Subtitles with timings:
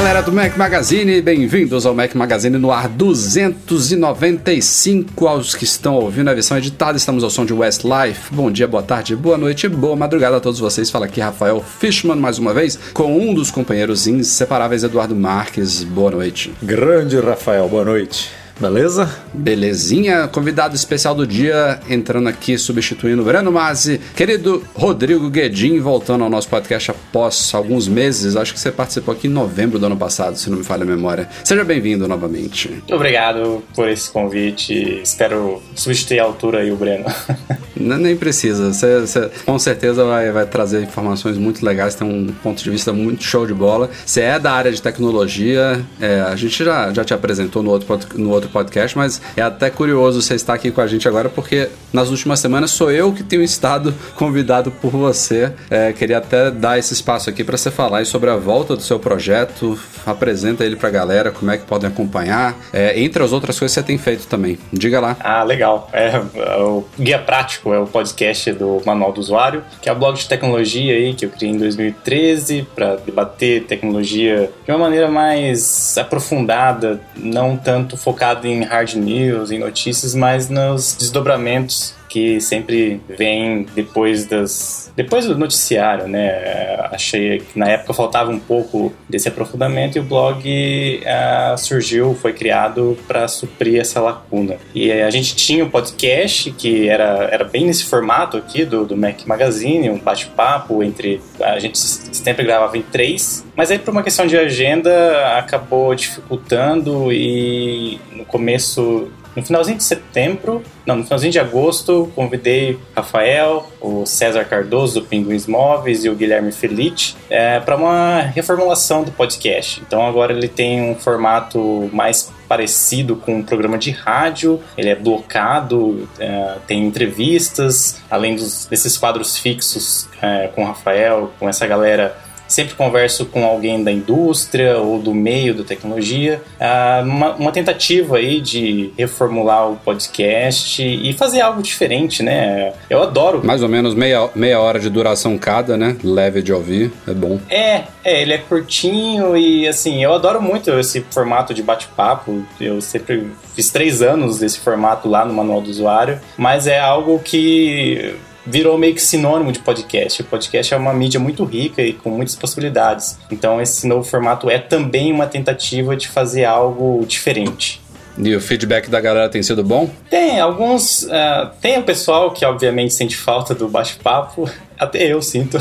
[0.00, 6.30] Galera do Mac Magazine, bem-vindos ao Mac Magazine no ar 295 aos que estão ouvindo
[6.30, 6.96] a versão editada.
[6.96, 8.34] Estamos ao som de Westlife.
[8.34, 10.88] Bom dia, boa tarde, boa noite, boa madrugada a todos vocês.
[10.88, 15.84] Fala aqui Rafael Fishman mais uma vez com um dos companheiros inseparáveis, Eduardo Marques.
[15.84, 16.50] Boa noite.
[16.62, 18.39] Grande Rafael, boa noite.
[18.60, 19.10] Beleza?
[19.32, 20.28] Belezinha.
[20.28, 23.98] Convidado especial do dia, entrando aqui, substituindo o Breno Mazzi.
[24.14, 28.36] Querido Rodrigo Guedin, voltando ao nosso podcast após alguns meses.
[28.36, 30.86] Acho que você participou aqui em novembro do ano passado, se não me falha a
[30.86, 31.26] memória.
[31.42, 32.82] Seja bem-vindo novamente.
[32.92, 35.00] Obrigado por esse convite.
[35.02, 37.06] Espero substituir a altura aí o Breno.
[37.74, 38.74] Nem precisa.
[38.74, 42.92] Você, você, com certeza vai, vai trazer informações muito legais, tem um ponto de vista
[42.92, 43.88] muito show de bola.
[44.04, 47.98] Você é da área de tecnologia, é, a gente já, já te apresentou no outro,
[48.16, 51.68] no outro podcast, mas é até curioso você estar aqui com a gente agora, porque
[51.92, 55.52] nas últimas semanas sou eu que tenho estado convidado por você.
[55.70, 58.98] É, queria até dar esse espaço aqui para você falar sobre a volta do seu
[58.98, 63.58] projeto, apresenta ele para a galera, como é que podem acompanhar, é, entre as outras
[63.58, 64.58] coisas que você tem feito também.
[64.72, 65.16] Diga lá.
[65.20, 65.88] Ah, legal.
[65.92, 69.98] É, é o Guia Prático é o podcast do Manual do Usuário, que é um
[69.98, 75.08] blog de tecnologia aí que eu criei em 2013 para debater tecnologia de uma maneira
[75.08, 77.96] mais aprofundada, não tanto
[78.44, 85.38] em hard news, em notícias, mas nos desdobramentos que sempre vem depois das depois do
[85.38, 86.76] noticiário, né?
[86.90, 92.32] Achei que na época faltava um pouco desse aprofundamento e o blog uh, surgiu, foi
[92.32, 94.56] criado para suprir essa lacuna.
[94.74, 98.96] E a gente tinha um podcast que era, era bem nesse formato aqui do, do
[98.96, 104.02] Mac Magazine, um bate-papo entre a gente sempre gravava em três, mas aí por uma
[104.02, 111.32] questão de agenda acabou dificultando e no começo no finalzinho de setembro, não, no finalzinho
[111.32, 117.60] de agosto, convidei Rafael, o César Cardoso do Pinguins Móveis e o Guilherme Felice é,
[117.60, 119.80] para uma reformulação do podcast.
[119.86, 124.94] Então agora ele tem um formato mais parecido com um programa de rádio, ele é
[124.96, 131.66] blocado, é, tem entrevistas, além dos, desses quadros fixos é, com o Rafael, com essa
[131.66, 132.16] galera
[132.50, 138.16] sempre converso com alguém da indústria ou do meio da tecnologia, ah, uma, uma, tentativa
[138.16, 142.72] aí de reformular o podcast e fazer algo diferente, né?
[142.88, 143.40] Eu adoro.
[143.44, 145.96] Mais ou menos meia, meia hora de duração cada, né?
[146.02, 147.38] Leve de ouvir, é bom.
[147.48, 152.44] É, é, ele é curtinho e assim, eu adoro muito esse formato de bate-papo.
[152.60, 157.20] Eu sempre fiz três anos desse formato lá no Manual do Usuário, mas é algo
[157.20, 158.14] que
[158.50, 160.22] virou meio que sinônimo de podcast.
[160.22, 163.18] O podcast é uma mídia muito rica e com muitas possibilidades.
[163.30, 167.80] Então, esse novo formato é também uma tentativa de fazer algo diferente.
[168.18, 169.88] E o feedback da galera tem sido bom?
[170.10, 171.04] Tem, alguns.
[171.04, 174.50] Uh, tem o pessoal que obviamente sente falta do bate-papo.
[174.80, 175.58] Até eu sinto.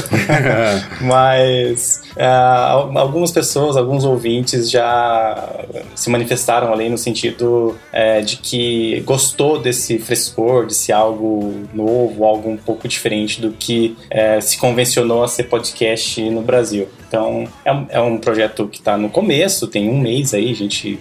[1.01, 9.01] Mas uh, algumas pessoas, alguns ouvintes já se manifestaram ali no sentido uh, de que
[9.01, 14.57] gostou desse frescor, de ser algo novo, algo um pouco diferente do que uh, se
[14.57, 16.87] convencionou a ser podcast no Brasil.
[17.05, 20.55] Então, é um, é um projeto que está no começo, tem um mês aí, a
[20.55, 20.99] gente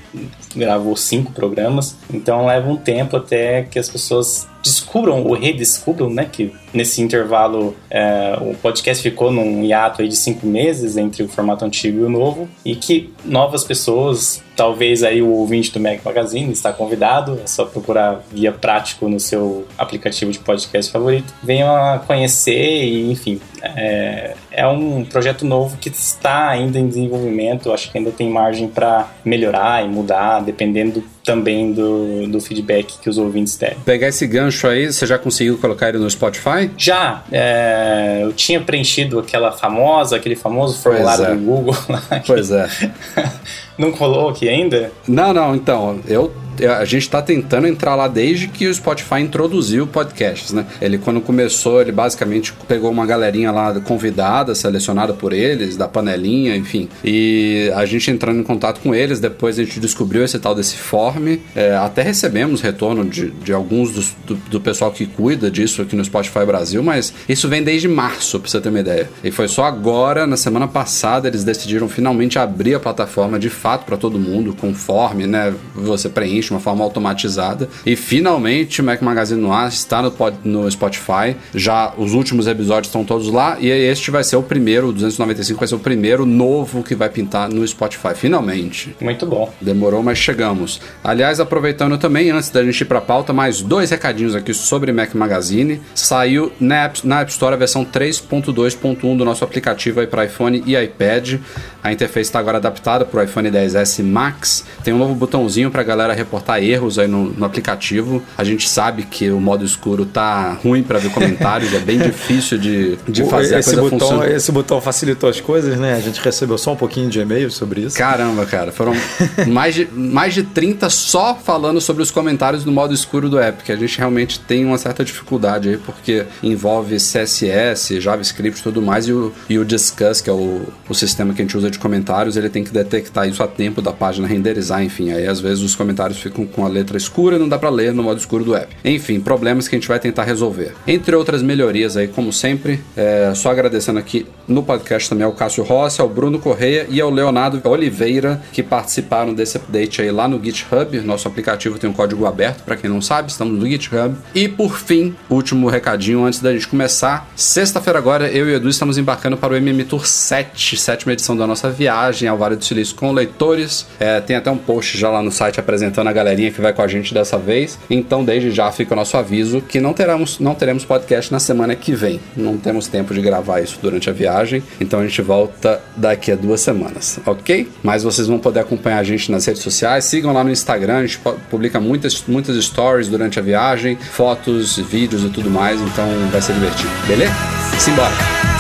[0.57, 6.29] gravou cinco programas, então leva um tempo até que as pessoas descubram ou redescubram, né,
[6.31, 11.29] que nesse intervalo é, o podcast ficou num hiato aí de cinco meses entre o
[11.29, 16.05] formato antigo e o novo e que novas pessoas, talvez aí o ouvinte do Mac
[16.05, 21.75] Magazine está convidado, é só procurar via prático no seu aplicativo de podcast favorito, venham
[21.75, 27.93] a conhecer e enfim, é, é um projeto novo que está ainda em desenvolvimento, acho
[27.93, 33.19] que ainda tem margem para melhorar e mudar, dependendo também do, do feedback que os
[33.19, 33.79] ouvintes derem.
[33.85, 36.69] Pegar esse gancho aí, você já conseguiu colocar ele no Spotify?
[36.77, 37.23] Já.
[37.31, 41.35] É, eu tinha preenchido aquela famosa, aquele famoso formulário é.
[41.37, 42.03] do Google lá.
[42.27, 42.69] Pois é.
[43.79, 44.91] Não colou aqui ainda?
[45.07, 46.33] Não, não, então, eu
[46.67, 50.67] a gente está tentando entrar lá desde que o Spotify introduziu podcasts, né?
[50.81, 56.57] Ele, quando começou, ele basicamente pegou uma galerinha lá convidada, selecionada por eles, da panelinha,
[56.57, 56.89] enfim.
[57.05, 60.77] E a gente entrando em contato com eles, depois a gente descobriu esse tal desse
[60.77, 61.37] form.
[61.55, 65.95] É, até recebemos retorno de, de alguns dos, do, do, pessoal que cuida disso aqui
[65.95, 69.09] no Spotify Brasil, mas isso vem desde março, pra você ter uma ideia.
[69.23, 73.85] E foi só agora, na semana passada, eles decidiram finalmente abrir a plataforma de fato
[73.85, 75.55] para todo mundo, conforme, né?
[75.75, 77.69] Você preenche uma forma automatizada.
[77.85, 80.13] E finalmente o Mac Magazine no ar está no,
[80.45, 81.37] no Spotify.
[81.55, 83.57] Já os últimos episódios estão todos lá.
[83.61, 87.09] E este vai ser o primeiro, o 295 vai ser o primeiro novo que vai
[87.09, 88.15] pintar no Spotify.
[88.15, 88.95] Finalmente.
[89.01, 89.53] Muito bom.
[89.61, 90.81] Demorou, mas chegamos.
[91.03, 94.93] Aliás, aproveitando também, antes da gente ir para a pauta, mais dois recadinhos aqui sobre
[94.93, 95.81] Mac Magazine.
[95.95, 100.77] Saiu na App, na App Store a versão 3.2.1 do nosso aplicativo para iPhone e
[100.77, 101.41] iPad.
[101.83, 104.65] A interface está agora adaptada para o iPhone 10s Max.
[104.83, 108.23] Tem um novo botãozinho para a galera reportar erros aí no, no, aplicativo.
[108.37, 112.59] A gente sabe que o modo escuro tá ruim para ver comentários, é bem difícil
[112.59, 114.31] de, de fazer esse botão, funcionar.
[114.31, 115.95] Esse botão facilitou as coisas, né?
[115.95, 117.97] A gente recebeu só um pouquinho de e-mail sobre isso.
[117.97, 118.73] Caramba, cara.
[118.73, 118.93] Foram
[119.47, 123.63] mais de, mais de 30 só falando sobre os comentários no modo escuro do app,
[123.63, 128.83] que a gente realmente tem uma certa dificuldade aí, porque envolve CSS, JavaScript e tudo
[128.83, 131.71] mais, e o, e o Discuss, que é o, o sistema que a gente usa
[131.71, 135.11] de comentários, ele tem que detectar isso a tempo da página renderizar, enfim.
[135.11, 137.93] Aí às vezes os comentários ficam com a letra escura e não dá para ler
[137.93, 138.75] no modo escuro do app.
[138.85, 140.75] Enfim, problemas que a gente vai tentar resolver.
[140.87, 145.65] Entre outras melhorias aí, como sempre, é, só agradecendo aqui no podcast também ao Cássio
[145.65, 150.43] Rossi, ao Bruno Correia e ao Leonardo Oliveira, que participaram desse update aí lá no
[150.43, 151.01] GitHub.
[151.01, 154.15] Nosso aplicativo tem um código aberto, para quem não sabe, estamos no GitHub.
[154.35, 157.31] E por fim, último recadinho antes da gente começar.
[157.37, 161.37] Sexta-feira agora, eu e o Edu estamos embarcando para o MM Tour 7, sétima edição
[161.37, 163.87] da nossa viagem ao Vale do Silício com leitores.
[163.99, 166.83] É, tem até um post já lá no site apresentando a galerinha que vai com
[166.83, 167.79] a gente dessa vez.
[167.89, 171.75] Então, desde já fica o nosso aviso que não teremos, não teremos podcast na semana
[171.77, 172.21] que vem.
[172.37, 174.63] Não temos tempo de gravar isso durante a viagem.
[174.81, 177.69] Então a gente volta daqui a duas semanas, ok?
[177.83, 180.05] Mas vocês vão poder acompanhar a gente nas redes sociais.
[180.05, 181.21] Sigam lá no Instagram, a gente
[181.51, 185.81] publica muitas, muitas stories durante a viagem, fotos, vídeos e tudo mais.
[185.81, 187.35] Então vai ser divertido, beleza?
[187.79, 188.58] Simbora!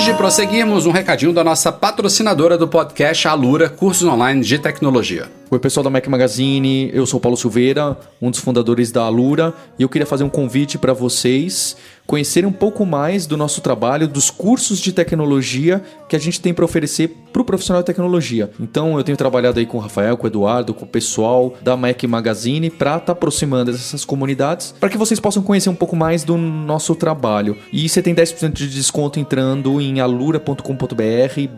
[0.00, 5.30] Antes de prosseguirmos, um recadinho da nossa patrocinadora do podcast Alura Cursos Online de Tecnologia.
[5.50, 9.82] Oi, pessoal da Mac Magazine, eu sou Paulo Silveira, um dos fundadores da Alura, e
[9.82, 11.76] eu queria fazer um convite para vocês
[12.06, 16.52] conhecerem um pouco mais do nosso trabalho, dos cursos de tecnologia que a gente tem
[16.52, 18.50] para oferecer para o profissional de tecnologia.
[18.58, 21.76] Então, eu tenho trabalhado aí com o Rafael, com o Eduardo, com o pessoal da
[21.76, 25.94] Mac Magazine para estar tá aproximando essas comunidades, para que vocês possam conhecer um pouco
[25.94, 27.56] mais do nosso trabalho.
[27.72, 30.64] E você tem 10% de desconto entrando em alura.com.br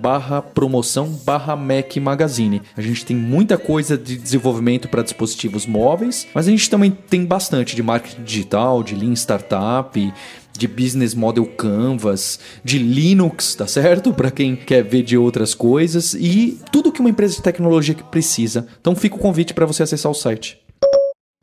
[0.01, 2.61] barra promoção barra Mac Magazine.
[2.77, 7.25] A gente tem muita coisa de desenvolvimento para dispositivos móveis, mas a gente também tem
[7.25, 10.13] bastante de marketing digital, de Lean Startup,
[10.53, 14.13] de business model Canvas, de Linux, tá certo?
[14.13, 18.67] Para quem quer ver de outras coisas e tudo que uma empresa de tecnologia precisa.
[18.81, 20.59] Então fica o convite para você acessar o site.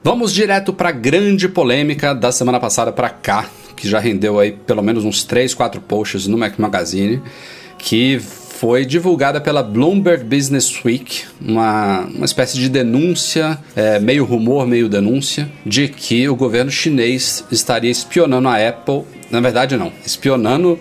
[0.01, 4.53] Vamos direto para a grande polêmica da semana passada para cá, que já rendeu aí
[4.53, 7.21] pelo menos uns 3, 4 posts no Mac Magazine,
[7.77, 8.21] que
[8.59, 14.89] foi divulgada pela Bloomberg Business Week, uma, uma espécie de denúncia, é, meio rumor, meio
[14.89, 19.03] denúncia, de que o governo chinês estaria espionando a Apple.
[19.31, 20.77] Na verdade, não, espionando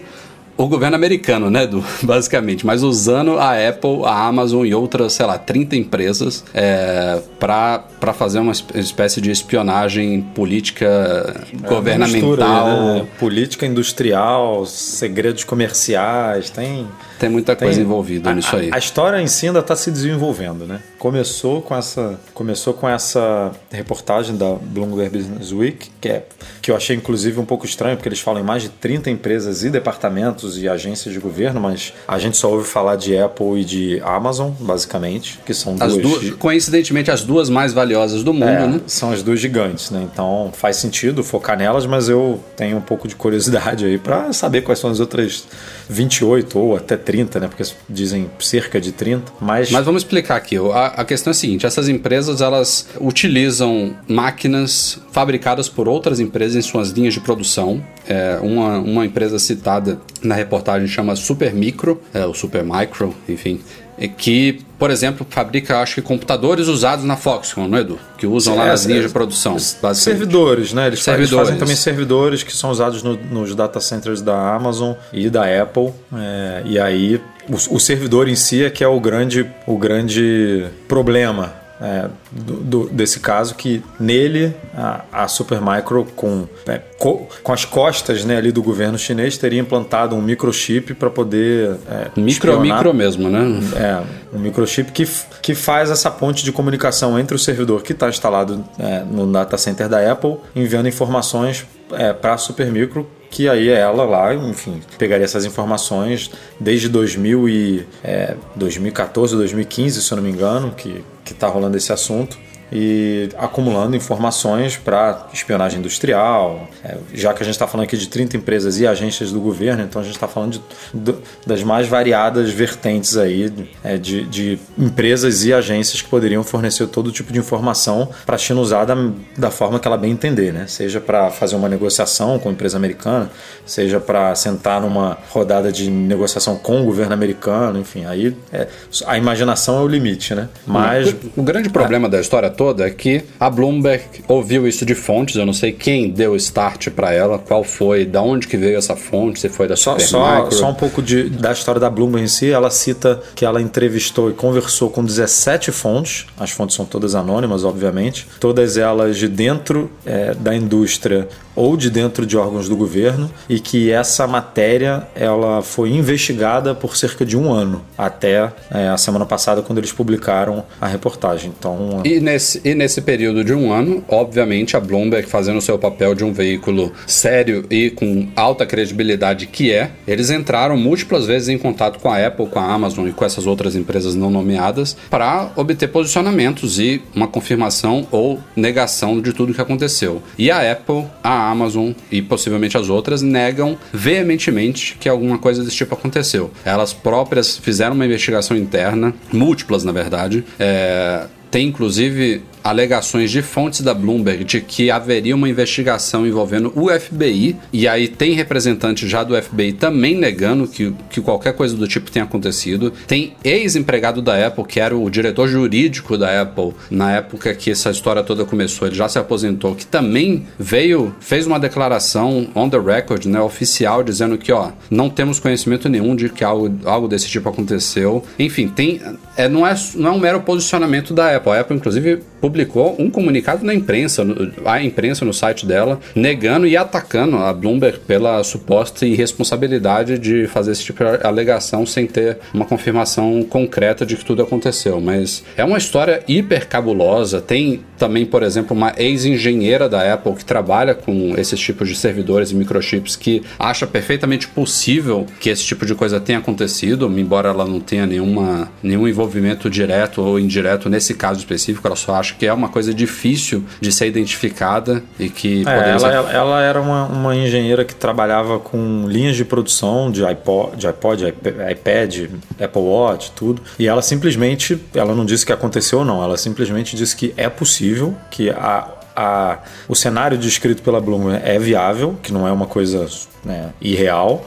[0.57, 5.25] o governo americano, né, do, basicamente, mas usando a Apple, a Amazon e outras, sei
[5.25, 12.29] lá, 30 empresas é, para fazer uma espécie de espionagem política é, governamental.
[12.31, 13.07] Mistura, né?
[13.21, 16.85] Política industrial, segredos comerciais, tem
[17.19, 18.71] tem muita coisa Tem, envolvida a, nisso aí.
[18.73, 20.81] A, história em si ainda está se desenvolvendo, né?
[20.99, 26.25] Começou com essa, começou com essa reportagem da Bloomberg Business Week, que, é,
[26.63, 29.65] que eu achei inclusive um pouco estranho, porque eles falam em mais de 30 empresas
[29.65, 33.65] e departamentos e agências de governo, mas a gente só ouve falar de Apple e
[33.65, 36.21] de Amazon, basicamente, que são as duas.
[36.21, 38.81] duas coincidentemente, as duas mais valiosas do mundo, é, né?
[38.87, 40.07] São as duas gigantes, né?
[40.13, 44.63] Então faz sentido focar nelas, mas eu tenho um pouco de curiosidade aí para saber
[44.63, 45.47] quais são as outras
[45.89, 47.49] 28 ou até 30, né?
[47.49, 49.71] Porque dizem cerca de 30, mas...
[49.71, 50.59] Mas vamos explicar aqui.
[50.59, 56.55] A, a questão é a seguinte, essas empresas, elas utilizam máquinas fabricadas por outras empresas
[56.55, 57.83] em suas linhas de produção.
[58.07, 63.59] É, uma, uma empresa citada na reportagem chama Supermicro, é, o Supermicro, enfim,
[64.07, 67.99] que, por exemplo, fabrica, acho que, computadores usados na Foxconn, não é, Edu?
[68.17, 69.59] Que usam lá nas linhas de produção.
[69.59, 70.87] Servidores, né?
[70.87, 71.33] Eles, servidores.
[71.33, 75.45] eles fazem também servidores que são usados no, nos data centers da Amazon e da
[75.63, 75.93] Apple.
[76.15, 80.67] É, e aí, o, o servidor em si é que é o grande, o grande
[80.87, 87.53] problema é, do, do, desse caso que nele a, a Supermicro com, é, co, com
[87.53, 92.29] as costas né, ali do governo chinês teria implantado um microchip para poder é, micro
[92.29, 92.63] espionar.
[92.63, 94.03] micro mesmo né é
[94.37, 95.07] um microchip que,
[95.41, 99.57] que faz essa ponte de comunicação entre o servidor que está instalado é, no data
[99.57, 105.25] center da Apple enviando informações é, para a Supermicro que aí ela lá, enfim, pegaria
[105.25, 111.47] essas informações desde 2000 e, é, 2014, 2015, se eu não me engano, que está
[111.47, 112.39] rolando esse assunto
[112.71, 116.69] e acumulando informações para espionagem industrial.
[116.85, 119.83] É, já que a gente está falando aqui de 30 empresas e agências do governo,
[119.83, 121.15] então a gente está falando de, de,
[121.47, 127.11] das mais variadas vertentes aí é, de, de, empresas e agências que poderiam fornecer todo
[127.11, 128.95] tipo de informação para a China usar da,
[129.37, 130.67] da forma que ela bem entender, né?
[130.67, 133.31] seja para fazer uma negociação com a empresa americana,
[133.65, 138.69] seja para sentar numa rodada de negociação com o governo americano, enfim, aí é,
[139.07, 140.49] a imaginação é o limite, né?
[140.67, 144.85] Mas o, o grande problema é, da história toda é que a Bloomberg ouviu isso
[144.85, 148.57] de fontes, eu não sei quem deu start para ela, qual foi, da onde que
[148.57, 151.89] veio essa fonte, se foi da só, só, só, um pouco de, da história da
[151.89, 156.75] Bloomberg em si, ela cita que ela entrevistou e conversou com 17 fontes, as fontes
[156.75, 162.37] são todas anônimas, obviamente, todas elas de dentro é, da indústria ou de dentro de
[162.37, 167.85] órgãos do governo e que essa matéria ela foi investigada por cerca de um ano
[167.97, 171.53] até é, a semana passada quando eles publicaram a reportagem.
[171.59, 175.79] Então e nesse, e nesse período de um ano, obviamente a Bloomberg fazendo o seu
[175.79, 181.49] papel de um veículo sério e com alta credibilidade que é, eles entraram múltiplas vezes
[181.49, 184.97] em contato com a Apple, com a Amazon e com essas outras empresas não nomeadas
[185.11, 190.23] para obter posicionamentos e uma confirmação ou negação de tudo que aconteceu.
[190.39, 195.77] E a Apple, a Amazon e possivelmente as outras negam veementemente que alguma coisa desse
[195.77, 196.51] tipo aconteceu.
[196.65, 203.81] Elas próprias fizeram uma investigação interna, múltiplas na verdade, é, tem inclusive alegações de fontes
[203.81, 209.25] da Bloomberg de que haveria uma investigação envolvendo o FBI, e aí tem representante já
[209.25, 212.93] do FBI também negando que, que qualquer coisa do tipo tenha acontecido.
[213.07, 217.91] Tem ex-empregado da Apple, que era o diretor jurídico da Apple na época que essa
[217.91, 222.79] história toda começou, ele já se aposentou, que também veio, fez uma declaração on the
[222.79, 227.29] record, né, oficial, dizendo que, ó, não temos conhecimento nenhum de que algo, algo desse
[227.29, 228.25] tipo aconteceu.
[228.39, 229.01] Enfim, tem,
[229.39, 231.53] é, não, é, não é um mero posicionamento da Apple.
[231.53, 234.27] A Apple, inclusive, publicou um comunicado na imprensa,
[234.65, 240.73] a imprensa no site dela, negando e atacando a Bloomberg pela suposta irresponsabilidade de fazer
[240.73, 245.01] esse tipo de alegação sem ter uma confirmação concreta de que tudo aconteceu.
[245.01, 247.41] Mas é uma história hiper cabulosa.
[247.41, 252.51] Tem também, por exemplo, uma ex-engenheira da Apple que trabalha com esses tipos de servidores
[252.51, 257.65] e microchips que acha perfeitamente possível que esse tipo de coisa tenha acontecido, embora ela
[257.65, 259.28] não tenha nenhuma, nenhum envolvimento
[259.71, 263.93] direto ou indireto nesse caso específico, ela só acha que é uma coisa difícil de
[263.93, 266.35] ser identificada e que é, ela, ser...
[266.35, 271.35] ela, era uma, uma engenheira que trabalhava com linhas de produção de iPod, de iPod,
[271.71, 272.31] iPad,
[272.61, 273.63] Apple Watch, tudo.
[273.79, 277.49] E ela simplesmente, ela não disse que aconteceu ou não, ela simplesmente disse que é
[277.49, 279.59] possível, que a, a,
[279.89, 283.07] o cenário descrito pela Bloomberg é viável, que não é uma coisa
[283.45, 284.47] né, irreal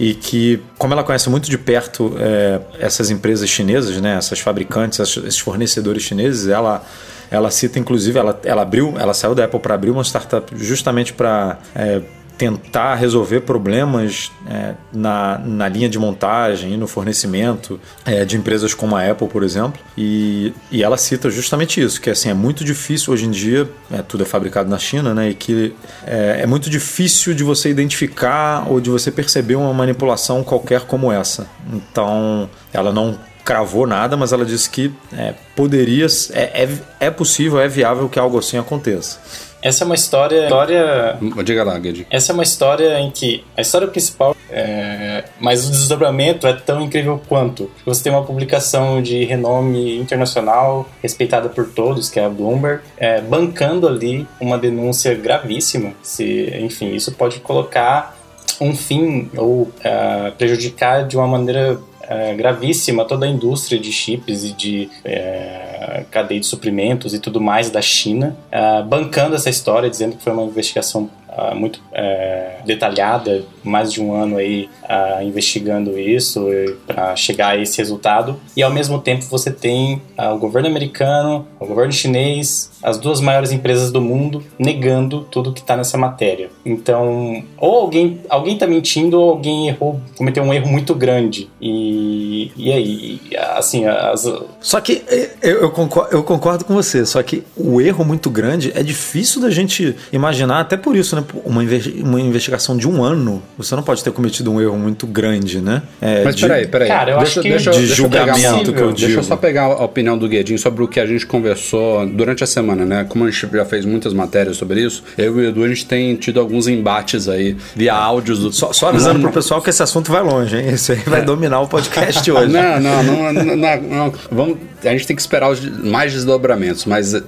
[0.00, 4.98] e que, como ela conhece muito de perto é, essas empresas chinesas, né, essas fabricantes,
[4.98, 6.82] esses fornecedores chineses, ela
[7.30, 11.12] ela cita inclusive ela, ela abriu, ela saiu da Apple para abrir uma startup justamente
[11.12, 12.00] para é,
[12.40, 18.72] tentar resolver problemas é, na, na linha de montagem e no fornecimento é, de empresas
[18.72, 19.78] como a Apple, por exemplo.
[19.94, 24.00] E, e ela cita justamente isso, que assim, é muito difícil hoje em dia, é,
[24.00, 25.28] tudo é fabricado na China, né?
[25.28, 25.74] E que
[26.06, 31.12] é, é muito difícil de você identificar ou de você perceber uma manipulação qualquer como
[31.12, 31.46] essa.
[31.70, 36.68] Então, ela não cravou nada, mas ela disse que é, poderia, é, é,
[37.00, 39.49] é possível, é viável que algo assim aconteça.
[39.62, 40.44] Essa é uma história.
[40.44, 42.06] história Diga lá, Guedi.
[42.10, 45.24] Essa é uma história em que a história principal é.
[45.38, 47.70] Mas o desdobramento é tão incrível quanto.
[47.84, 53.20] Você tem uma publicação de renome internacional, respeitada por todos, que é a Bloomberg, é,
[53.20, 55.92] bancando ali uma denúncia gravíssima.
[56.02, 58.16] Se, enfim, isso pode colocar
[58.60, 61.78] um fim ou é, prejudicar de uma maneira
[62.10, 67.40] é, gravíssima toda a indústria de chips e de é, cadeia de suprimentos e tudo
[67.40, 72.58] mais da China, é, bancando essa história, dizendo que foi uma investigação uh, muito é,
[72.64, 76.46] detalhada, mais de um ano aí uh, investigando isso
[76.86, 78.38] para chegar a esse resultado.
[78.56, 83.20] E ao mesmo tempo você tem uh, o governo americano, o governo chinês, as duas
[83.20, 86.50] maiores empresas do mundo negando tudo que está nessa matéria.
[86.64, 91.48] Então, ou alguém alguém está mentindo ou alguém errou, cometeu um erro muito grande.
[91.60, 93.20] E, e aí,
[93.56, 94.30] assim, as...
[94.60, 95.02] Só que
[95.42, 99.40] eu, eu, concordo, eu concordo com você, só que o erro muito grande é difícil
[99.40, 101.19] da gente imaginar, até por isso, né?
[101.44, 101.62] Uma,
[102.02, 105.82] uma investigação de um ano, você não pode ter cometido um erro muito grande, né?
[106.00, 106.88] É, Mas de, peraí, peraí.
[106.88, 109.06] Cara, eu deixa, acho que deixa, de julgamento que eu digo.
[109.06, 112.44] Deixa eu só pegar a opinião do Guedin sobre o que a gente conversou durante
[112.44, 113.06] a semana, né?
[113.08, 115.86] Como a gente já fez muitas matérias sobre isso, eu e o Edu, a gente
[115.86, 118.52] tem tido alguns embates aí via áudios do...
[118.52, 120.70] Só, só avisando não, pro pessoal que esse assunto vai longe, hein?
[120.70, 121.24] Isso aí vai é.
[121.24, 122.50] dominar o podcast hoje.
[122.60, 124.12] Não, não, não, não, não, não.
[124.30, 127.22] Vamos, a gente tem que esperar os mais desdobramentos, mas a,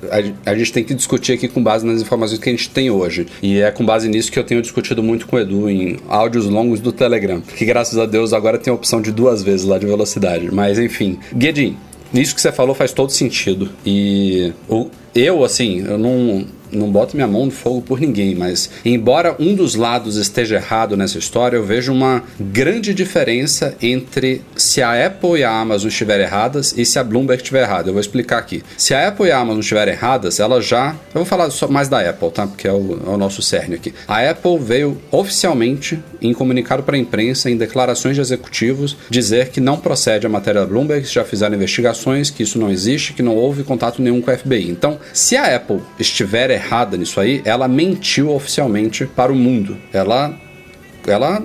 [0.47, 3.27] a, gente tem que discutir aqui com base nas informações que a gente tem hoje.
[3.43, 6.47] E é com base nisso que eu tenho discutido muito com o Edu em áudios
[6.47, 9.79] longos do Telegram, que graças a Deus agora tem a opção de duas vezes lá
[9.79, 10.53] de velocidade.
[10.53, 11.77] Mas enfim, Guedin,
[12.13, 13.71] nisso que você falou faz todo sentido.
[13.85, 14.53] E
[15.15, 19.55] eu, assim, eu não não boto minha mão no fogo por ninguém, mas embora um
[19.55, 25.41] dos lados esteja errado nessa história, eu vejo uma grande diferença entre se a Apple
[25.41, 27.89] e a Amazon estiverem erradas e se a Bloomberg estiver errada.
[27.89, 28.63] Eu vou explicar aqui.
[28.77, 30.97] Se a Apple e a Amazon estiverem erradas, ela já.
[31.15, 32.47] Eu vou falar só mais da Apple, tá?
[32.47, 33.95] Porque é o, é o nosso cerne aqui.
[34.09, 39.61] A Apple veio oficialmente, em comunicado para a imprensa, em declarações de executivos, dizer que
[39.61, 43.37] não procede a matéria da Bloomberg, já fizeram investigações, que isso não existe, que não
[43.37, 44.71] houve contato nenhum com a FBI.
[44.71, 46.62] Então, se a Apple estiver errada
[46.97, 49.77] nisso aí, ela mentiu oficialmente para o mundo.
[49.93, 50.35] Ela
[51.07, 51.43] ela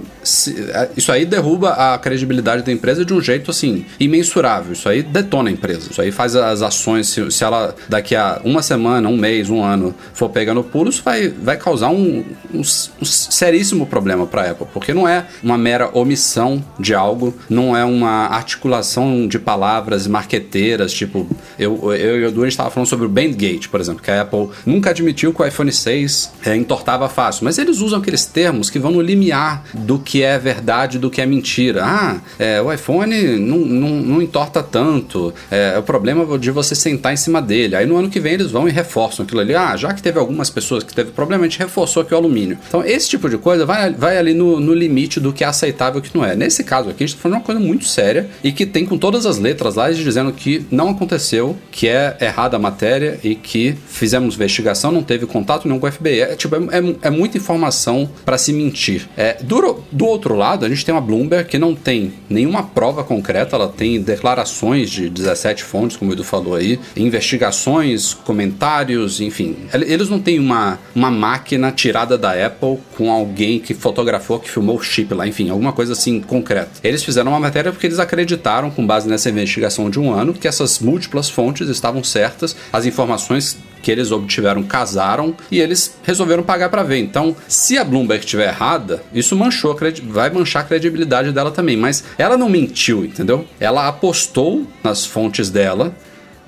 [0.73, 4.73] é, isso aí derruba a credibilidade da empresa de um jeito assim imensurável.
[4.73, 5.89] Isso aí detona a empresa.
[5.91, 7.07] Isso aí faz as ações.
[7.07, 11.01] Se, se ela daqui a uma semana, um mês, um ano for pegando pulo, isso
[11.03, 12.23] vai, vai causar um,
[12.53, 17.33] um, um seríssimo problema para a Apple, porque não é uma mera omissão de algo,
[17.49, 22.87] não é uma articulação de palavras marqueteiras, tipo eu, eu e o gente estava falando
[22.87, 26.55] sobre o Bandgate, por exemplo, que a Apple nunca admitiu que o iPhone 6 é,
[26.55, 30.97] entortava fácil, mas eles usam aqueles termos que vão no limiar do que é verdade
[30.97, 31.83] do que é mentira.
[31.83, 36.75] Ah, é, o iPhone não, não, não entorta tanto, é, é, o problema de você
[36.75, 37.75] sentar em cima dele.
[37.75, 39.55] Aí no ano que vem eles vão e reforçam aquilo ali.
[39.55, 42.57] Ah, já que teve algumas pessoas que teve problema, a gente reforçou aqui o alumínio.
[42.67, 45.99] Então esse tipo de coisa vai, vai ali no, no limite do que é aceitável
[45.99, 46.35] e que não é.
[46.35, 48.97] Nesse caso aqui, a gente está falando uma coisa muito séria e que tem com
[48.97, 53.75] todas as letras lá dizendo que não aconteceu, que é errada a matéria e que
[53.87, 56.21] fizemos investigação, não teve contato nenhum com o FBI.
[56.21, 59.07] É, tipo, é, é, é muita informação para se mentir.
[59.17, 63.03] É, do, do outro lado, a gente tem uma Bloomberg que não tem nenhuma prova
[63.03, 69.55] concreta, ela tem declarações de 17 fontes, como o Edu falou aí, investigações, comentários, enfim.
[69.73, 74.77] Eles não têm uma, uma máquina tirada da Apple com alguém que fotografou, que filmou
[74.77, 76.71] o chip lá, enfim, alguma coisa assim concreta.
[76.83, 80.47] Eles fizeram uma matéria porque eles acreditaram, com base nessa investigação de um ano, que
[80.47, 86.69] essas múltiplas fontes estavam certas, as informações que eles obtiveram casaram e eles resolveram pagar
[86.69, 86.99] para ver.
[86.99, 89.77] Então, se a Bloomberg estiver errada, isso manchou,
[90.09, 91.77] vai manchar a credibilidade dela também.
[91.77, 93.45] Mas ela não mentiu, entendeu?
[93.59, 95.95] Ela apostou nas fontes dela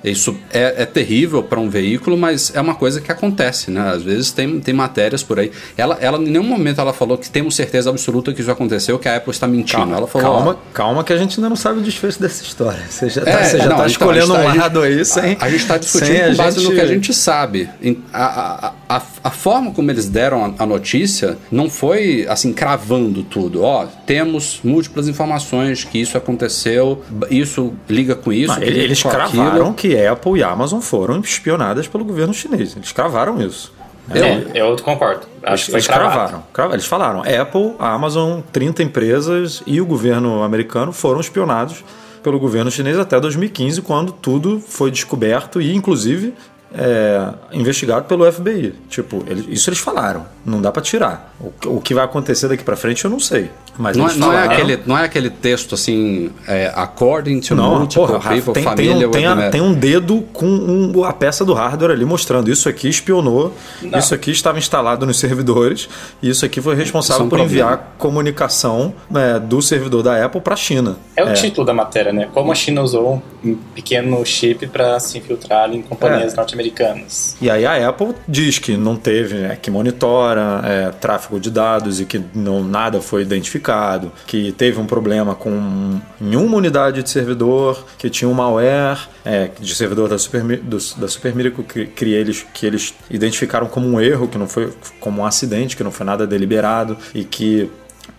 [0.02, 3.92] isso é, é terrível para um veículo, mas é uma coisa que acontece, né?
[3.94, 5.50] Às vezes tem, tem matérias por aí.
[5.76, 9.08] Ela, ela, em nenhum momento ela falou que temos certeza absoluta que isso aconteceu, que
[9.08, 9.78] a Apple está mentindo.
[9.78, 12.42] Calma, ela falou, calma, ó, calma que a gente ainda não sabe o desfecho dessa
[12.42, 12.82] história.
[12.88, 15.36] Você já está é, tá então, escolhendo um lado aí sem.
[15.38, 16.68] A, a gente está discutindo com base gente...
[16.68, 17.68] no que a gente sabe.
[18.12, 23.22] A, a, a, a forma como eles deram a, a, notícia não foi assim, cravando
[23.22, 23.62] tudo.
[23.62, 28.48] Ó, temos múltiplas informações que isso aconteceu, isso liga com isso.
[28.48, 29.74] Mas, eles cravaram aquilo.
[29.74, 32.76] que que Apple e Amazon foram espionadas pelo governo chinês.
[32.76, 33.72] Eles cravaram isso.
[34.14, 35.26] Eu, é, eu concordo.
[35.42, 36.44] Acho que foi eles cravaram.
[36.72, 41.84] Eles falaram: Apple, Amazon, 30 empresas e o governo americano foram espionados
[42.22, 46.34] pelo governo chinês até 2015, quando tudo foi descoberto e, inclusive,
[46.74, 48.74] é, investigado pelo FBI.
[48.88, 50.24] Tipo, eles, isso eles falaram.
[50.44, 51.34] Não dá para tirar.
[51.40, 53.50] O, o, que vai acontecer daqui para frente eu não sei.
[53.78, 57.78] Mas não, é, não é aquele, não é aquele texto assim, é, according to não,
[57.78, 59.08] multiple porra, people, tem, família...
[59.08, 62.50] Tem um, tem, tem um dedo com um, a peça do hardware ali mostrando.
[62.50, 63.98] Isso aqui espionou, não.
[63.98, 65.88] isso aqui estava instalado nos servidores,
[66.22, 70.56] e isso aqui foi responsável por enviar comunicação é, do servidor da Apple para a
[70.56, 70.96] China.
[71.16, 71.32] É o é.
[71.32, 72.28] título da matéria, né?
[72.32, 76.36] Como a China usou um pequeno chip para se infiltrar em companhias é.
[76.60, 77.36] Norte-americanas.
[77.40, 82.00] E aí a Apple diz que não teve, é, que monitora é, tráfego de dados
[82.00, 87.10] e que não, nada foi identificado que teve um problema com em uma unidade de
[87.10, 91.86] servidor que tinha um malware é, de servidor da Super, do, da Super Miracle que,
[91.86, 95.84] que, eles, que eles identificaram como um erro, que não foi como um acidente, que
[95.84, 97.70] não foi nada deliberado e que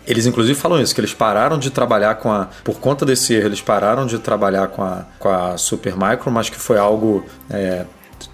[0.06, 2.48] eles inclusive falam isso, que eles pararam de trabalhar com a.
[2.64, 6.58] Por conta desse erro, eles pararam de trabalhar com a, com a Supermicro, mas que
[6.58, 7.86] foi algo é,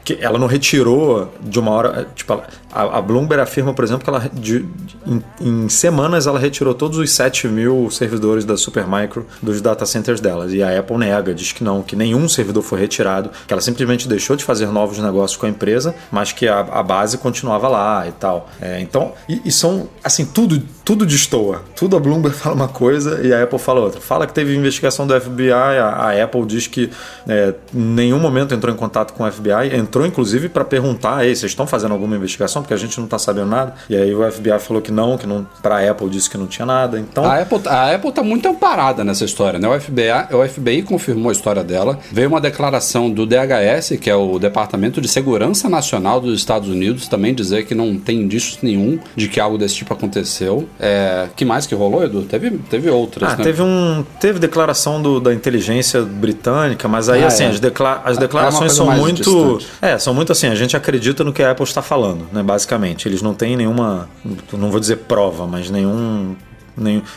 [0.08, 2.08] que ela não retirou de uma hora.
[2.15, 2.41] Tipo,
[2.72, 4.65] a, Bloomberg afirma, por exemplo, que ela de,
[5.06, 10.22] em, em, semanas ela retirou todos os 7 mil servidores da Supermicro dos data centers
[10.22, 10.54] delas.
[10.54, 14.08] E a Apple nega, diz que não, que nenhum servidor foi retirado, que ela simplesmente
[14.08, 18.08] deixou de fazer novos negócios com a empresa, mas que a, a base continuava lá
[18.08, 18.50] e tal.
[18.62, 21.63] É, então, e, e, são, assim, tudo, tudo destoa.
[21.76, 24.00] Tudo a Bloomberg fala uma coisa e a Apple fala outra.
[24.00, 26.89] Fala que teve investigação do FBI, a, a Apple diz que
[27.28, 31.51] é, nenhum momento entrou em contato com o FBI, entrou inclusive para perguntar: Ei, vocês
[31.51, 32.62] estão fazendo alguma investigação?
[32.62, 33.73] Porque a gente não está sabendo nada.
[33.89, 35.47] E aí o FBI falou que não, que não.
[35.62, 36.99] Para a Apple disse que não tinha nada.
[36.99, 39.67] Então a Apple, a Apple tá muito amparada nessa história, né?
[39.67, 41.99] O FBI, o FBI confirmou a história dela.
[42.12, 47.07] Veio uma declaração do DHS, que é o Departamento de Segurança Nacional dos Estados Unidos,
[47.07, 50.67] também dizer que não tem indícios nenhum de que algo desse tipo aconteceu.
[50.79, 52.23] É, que mais que rolou, Edu?
[52.23, 53.33] Teve, teve outras.
[53.33, 53.43] Ah, né?
[53.43, 57.47] teve um, teve declaração do, da inteligência britânica, mas aí ah, assim é.
[57.47, 60.47] as, decla as é declarações é são muito, é, são muito assim.
[60.47, 62.43] A gente acredita no que a Apple está falando, né?
[62.43, 64.10] Basicamente, eles não têm nenhuma,
[64.54, 66.36] não vou dizer prova, mas nenhum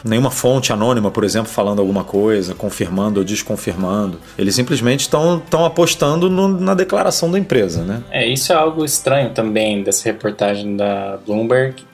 [0.05, 4.19] nenhuma fonte anônima, por exemplo, falando alguma coisa, confirmando ou desconfirmando.
[4.39, 8.03] Eles simplesmente estão apostando no, na declaração da empresa, né?
[8.11, 11.85] É, isso é algo estranho também dessa reportagem da Bloomberg,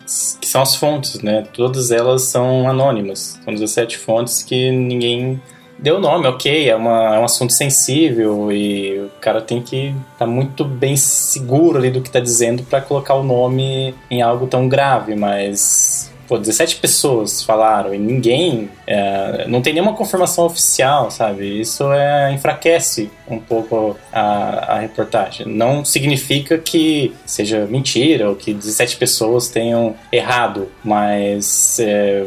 [0.41, 1.45] que são as fontes, né?
[1.53, 3.41] Todas elas são anônimas.
[3.45, 5.41] São 17 fontes que ninguém
[5.79, 10.19] deu nome, ok, é, uma, é um assunto sensível e o cara tem que estar
[10.19, 14.47] tá muito bem seguro ali do que está dizendo para colocar o nome em algo
[14.47, 18.69] tão grave, mas pô, 17 pessoas falaram e ninguém.
[18.87, 21.61] É, não tem nenhuma confirmação oficial, sabe?
[21.61, 25.47] Isso é, enfraquece um pouco a, a reportagem.
[25.47, 32.27] Não significa que seja mentira ou que 17 pessoas tenham errado, mas é,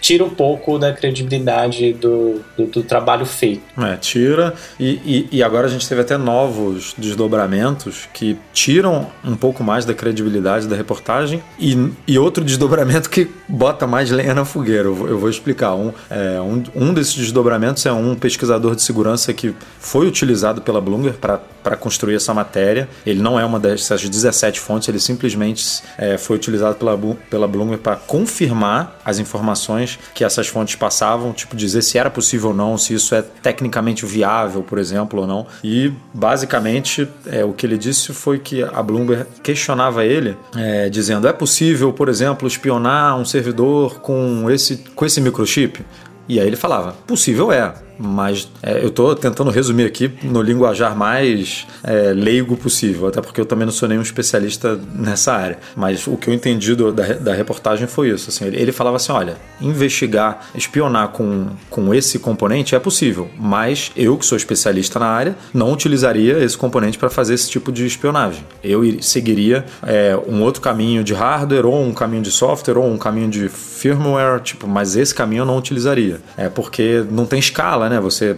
[0.00, 3.62] tira um pouco da credibilidade do, do, do trabalho feito.
[3.78, 4.54] É, tira.
[4.78, 9.84] E, e, e, agora a gente teve até novos desdobramentos que tiram um pouco mais
[9.84, 14.84] da credibilidade da reportagem e, e outro desdobramento que bota mais lenha na fogueira.
[14.84, 15.74] Eu vou, eu vou explicar.
[15.74, 20.80] Um, é, um, um desses desdobramentos é um pesquisador de segurança que foi utilizado pela
[20.80, 22.88] Bloomberg para construir essa matéria.
[23.04, 26.96] Ele não é uma dessas 17 fontes, ele simplesmente é, foi utilizado pela,
[27.30, 32.50] pela Bloomberg para confirmar as informações que essas fontes passavam, tipo dizer se era possível
[32.50, 35.46] ou não, se isso é tecnicamente viável, por exemplo, ou não.
[35.62, 41.26] E basicamente é, o que ele disse foi que a Bloomberg questionava ele, é, dizendo:
[41.28, 45.84] é possível, por exemplo, espionar um servidor com esse, com esse microchip?
[46.28, 50.96] E aí ele falava: possível é, mas é, eu estou tentando resumir aqui no linguajar
[50.96, 55.58] mais é, leigo possível, até porque eu também não sou nenhum especialista nessa área.
[55.74, 58.30] Mas o que eu entendi do, da, da reportagem foi isso.
[58.30, 63.92] Assim, ele, ele, falava assim: olha, investigar, espionar com, com esse componente é possível, mas
[63.96, 67.86] eu, que sou especialista na área, não utilizaria esse componente para fazer esse tipo de
[67.86, 68.44] espionagem.
[68.62, 72.98] Eu seguiria é, um outro caminho de hardware, ou um caminho de software, ou um
[72.98, 76.20] caminho de firmware, tipo, mas esse caminho eu não utilizaria.
[76.36, 78.00] É porque não tem escala né?
[78.00, 78.36] Você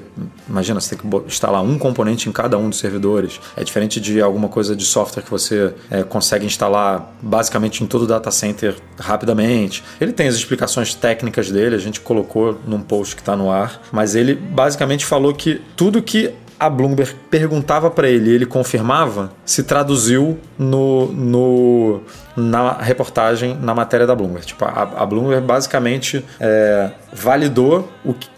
[0.49, 3.41] imagina, você tem que instalar um componente em cada um dos servidores.
[3.57, 8.03] É diferente de alguma coisa de software que você é, consegue instalar basicamente em todo
[8.03, 9.83] o data center rapidamente.
[10.01, 13.83] Ele tem as explicações técnicas dele, a gente colocou num post que está no ar,
[13.93, 19.63] mas ele basicamente falou que tudo que a Bloomberg perguntava para ele ele confirmava, se
[19.63, 22.01] traduziu no, no,
[22.37, 24.47] na reportagem, na matéria da Bloomberg.
[24.47, 28.29] Tipo, a, a Bloomberg basicamente é, validou o que,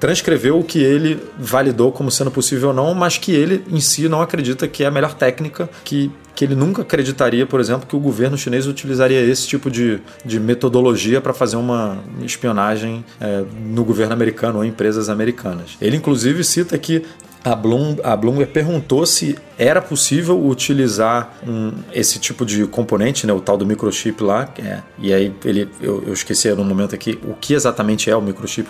[0.00, 4.08] transcreveu o que ele validou como sendo possível ou não, mas que ele em si
[4.08, 7.94] não acredita que é a melhor técnica, que, que ele nunca acreditaria, por exemplo, que
[7.94, 13.84] o governo chinês utilizaria esse tipo de, de metodologia para fazer uma espionagem é, no
[13.84, 15.76] governo americano ou em empresas americanas.
[15.80, 17.04] Ele, inclusive, cita que
[17.44, 23.32] a, Bloom, a Bloomberg perguntou se era possível utilizar um, esse tipo de componente, né,
[23.32, 24.48] o tal do microchip lá.
[24.58, 28.22] É, e aí ele, eu, eu esqueci no momento aqui o que exatamente é o
[28.22, 28.68] microchip,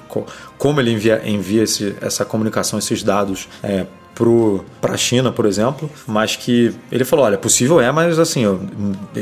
[0.59, 3.87] como ele envia, envia esse, essa comunicação, esses dados é,
[4.81, 8.61] para a China, por exemplo, mas que ele falou, olha, possível é, mas assim, eu,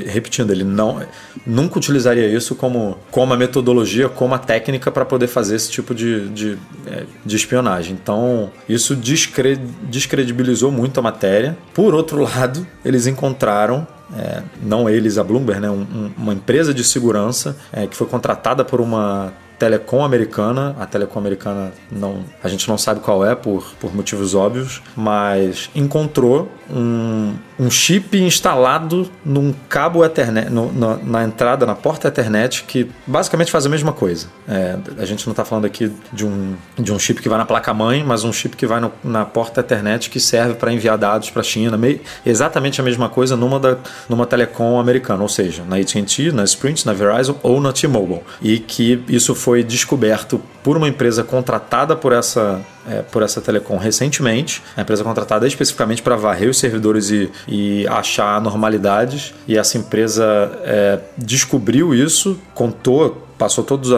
[0.07, 1.01] repetindo, ele não
[1.47, 5.95] nunca utilizaria isso como, como a metodologia, como a técnica para poder fazer esse tipo
[5.95, 7.97] de, de, é, de espionagem.
[8.01, 11.57] Então, isso descred, descredibilizou muito a matéria.
[11.73, 16.83] Por outro lado, eles encontraram é, não eles, a Bloomberg, né, um, uma empresa de
[16.83, 20.77] segurança é, que foi contratada por uma telecom americana.
[20.79, 25.71] A telecom americana não, a gente não sabe qual é por, por motivos óbvios, mas
[25.75, 32.62] encontrou um, um chip instalado num cabo Ethernet, no, na, na, entrada, na porta Ethernet,
[32.62, 34.29] que basicamente faz a mesma coisa.
[34.47, 37.44] É, a gente não está falando aqui de um, de um chip que vai na
[37.44, 41.31] placa-mãe, mas um chip que vai no, na porta Ethernet que serve para enviar dados
[41.31, 41.77] para a China.
[41.77, 43.77] Meio, exatamente a mesma coisa numa, da,
[44.09, 48.21] numa telecom americana, ou seja, na AT&T, na Sprint, na Verizon ou na T-Mobile.
[48.40, 53.77] E que isso foi descoberto por uma empresa contratada por essa é, por essa telecom
[53.77, 59.35] recentemente, a empresa contratada especificamente para varrer os servidores e, e achar anormalidades.
[59.46, 63.90] E essa empresa é, descobriu isso, contou passou todos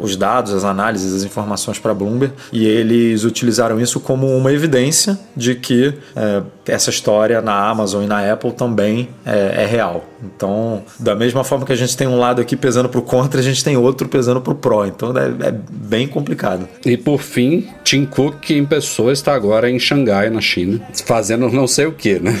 [0.00, 5.18] os dados, as análises, as informações para Bloomberg e eles utilizaram isso como uma evidência
[5.36, 10.04] de que é, essa história na Amazon e na Apple também é, é, real.
[10.22, 13.40] Então, da mesma forma que a gente tem um lado aqui pesando para o contra,
[13.40, 14.84] a gente tem outro pesando para o pró.
[14.84, 16.68] Então é, é, bem complicado.
[16.84, 21.66] E por fim, Tim Cook em pessoa está agora em Xangai, na China, fazendo não
[21.66, 22.38] sei o que, né?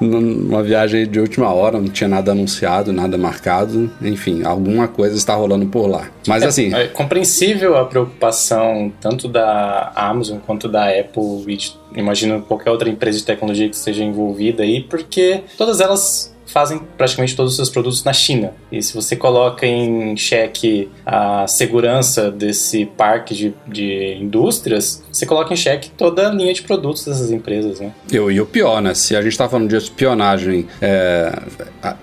[0.00, 5.34] Numa viagem de última hora, não tinha nada anunciado, nada marcado, enfim, alguma coisa está
[5.34, 6.08] rolando por lá.
[6.26, 6.74] Mas é, assim.
[6.74, 11.58] É compreensível a preocupação tanto da Amazon quanto da Apple e
[11.98, 17.34] imagino qualquer outra empresa de tecnologia que esteja envolvida aí, porque todas elas fazem praticamente
[17.34, 18.52] todos os seus produtos na China.
[18.70, 25.52] E se você coloca em xeque a segurança desse parque de, de indústrias, você coloca
[25.52, 27.92] em xeque toda a linha de produtos dessas empresas, né?
[28.10, 28.94] E, e o pior, né?
[28.94, 31.42] Se a gente está falando de espionagem é,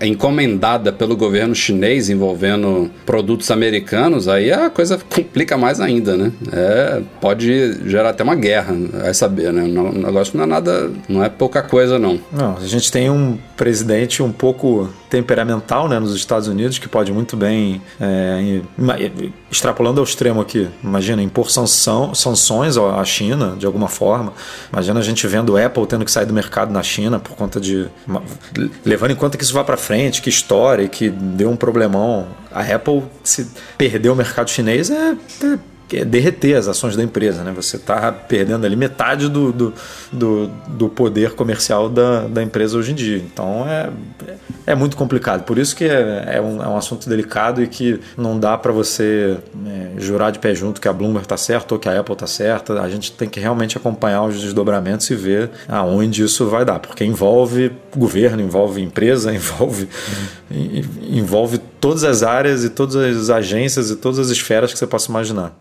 [0.02, 6.30] encomendada pelo governo chinês envolvendo produtos americanos, aí a coisa complica mais ainda, né?
[6.52, 9.62] É, pode gerar até uma guerra, vai saber, né?
[9.62, 12.20] O negócio não é nada, não é pouca coisa, não.
[12.30, 17.12] Não, a gente tem um presidente um pouco temperamental né, nos Estados Unidos, que pode
[17.12, 18.60] muito bem, é,
[19.48, 24.32] extrapolando ao extremo aqui, imagina, impor sanção, sanções à China de alguma forma.
[24.72, 27.86] Imagina a gente vendo Apple tendo que sair do mercado na China por conta de.
[28.84, 32.26] levando em conta que isso vá para frente, que história, que deu um problemão.
[32.50, 35.71] A Apple, se perder o mercado chinês, é, é é
[36.04, 37.42] derreter as ações da empresa.
[37.42, 37.52] Né?
[37.54, 39.74] Você está perdendo ali metade do, do,
[40.12, 43.18] do, do, poder comercial da, da empresa hoje em dia.
[43.18, 43.90] Então é,
[44.66, 45.44] é muito complicado.
[45.44, 48.72] Por isso que é, é, um, é um assunto delicado e que não dá para
[48.72, 52.14] você é, jurar de pé junto que a Bloomberg está certa ou que a Apple
[52.14, 52.80] está certa.
[52.80, 57.04] A gente tem que realmente acompanhar os desdobramentos e ver aonde isso vai dar, porque
[57.04, 59.88] envolve governo, envolve empresa, envolve,
[60.50, 60.82] uhum.
[61.10, 65.10] envolve todas as áreas e todas as agências e todas as esferas que você possa
[65.10, 65.52] imaginar.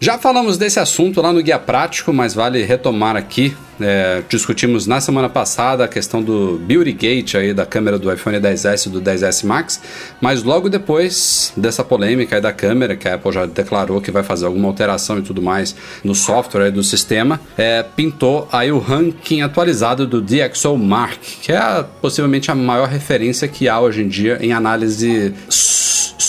[0.00, 3.56] Já falamos desse assunto lá no Guia Prático, mas vale retomar aqui.
[3.80, 8.36] É, discutimos na semana passada a questão do Beauty Gate aí da câmera do iPhone
[8.38, 9.80] 10S e do 10S Max,
[10.20, 14.24] mas logo depois dessa polêmica aí da câmera, que a Apple já declarou que vai
[14.24, 19.42] fazer alguma alteração e tudo mais no software do sistema, é, pintou aí o ranking
[19.42, 24.38] atualizado do DxO Mark, que é possivelmente a maior referência que há hoje em dia
[24.40, 25.32] em análise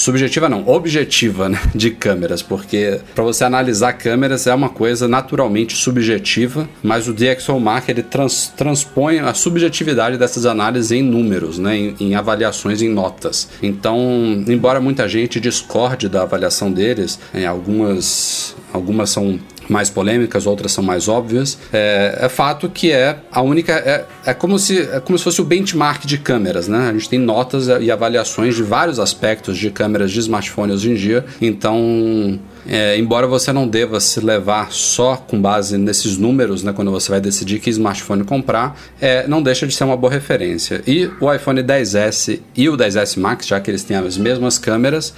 [0.05, 5.75] subjetiva não, objetiva né, de câmeras, porque para você analisar câmeras é uma coisa naturalmente
[5.75, 11.95] subjetiva, mas o DxOMark ele trans, transpõe a subjetividade dessas análises em números, né, em,
[11.99, 13.49] em avaliações, em notas.
[13.63, 19.39] Então, embora muita gente discorde da avaliação deles, em algumas algumas são
[19.69, 21.57] mais polêmicas, outras são mais óbvias.
[21.71, 23.73] É, é fato que é a única.
[23.73, 26.89] É, é, como se, é como se fosse o benchmark de câmeras, né?
[26.89, 30.95] A gente tem notas e avaliações de vários aspectos de câmeras de smartphone hoje em
[30.95, 31.25] dia.
[31.41, 36.91] Então é, embora você não deva se levar só com base nesses números, né, quando
[36.91, 40.81] você vai decidir que smartphone comprar, é, não deixa de ser uma boa referência.
[40.87, 45.13] E o iPhone 10S e o 10S Max, já que eles têm as mesmas câmeras,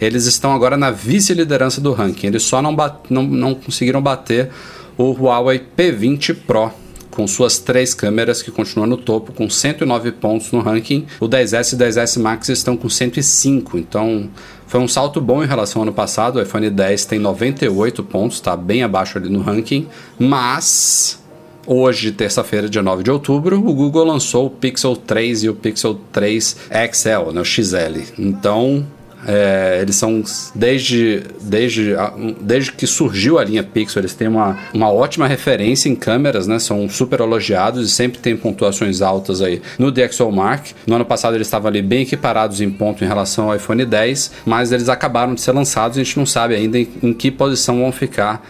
[0.00, 2.28] eles estão agora na vice-liderança do ranking.
[2.28, 2.76] Eles só não,
[3.10, 4.50] não, não conseguiram bater
[4.96, 6.70] o Huawei P20 Pro,
[7.10, 11.06] com suas três câmeras que continuam no topo com 109 pontos no ranking.
[11.20, 14.28] O 10S e o 10S Max estão com 105, então
[14.72, 16.36] foi um salto bom em relação ao ano passado.
[16.36, 19.86] O iPhone 10 tem 98 pontos, está bem abaixo ali no ranking,
[20.18, 21.20] mas
[21.64, 25.96] Hoje, terça-feira, dia 9 de outubro, o Google lançou o Pixel 3 e o Pixel
[26.10, 26.56] 3
[26.90, 28.00] XL, né, o XL.
[28.18, 28.84] Então,
[29.26, 30.22] é, eles são
[30.54, 31.94] desde, desde,
[32.40, 36.58] desde que surgiu a linha Pixel, eles têm uma, uma ótima referência em câmeras, né?
[36.58, 40.74] São super elogiados e sempre tem pontuações altas aí no DxOMark.
[40.86, 44.32] No ano passado eles estavam ali bem equiparados em ponto em relação ao iPhone 10,
[44.44, 47.30] mas eles acabaram de ser lançados e a gente não sabe ainda em, em que
[47.30, 48.42] posição vão ficar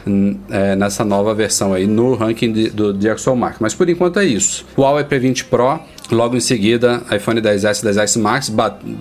[0.51, 3.57] é, nessa nova versão aí no ranking de, do DxOMark.
[3.61, 4.65] Mas por enquanto é isso.
[4.77, 5.81] O Huawei P20 Pro
[6.13, 8.53] Logo em seguida, iPhone 10s e 10s Max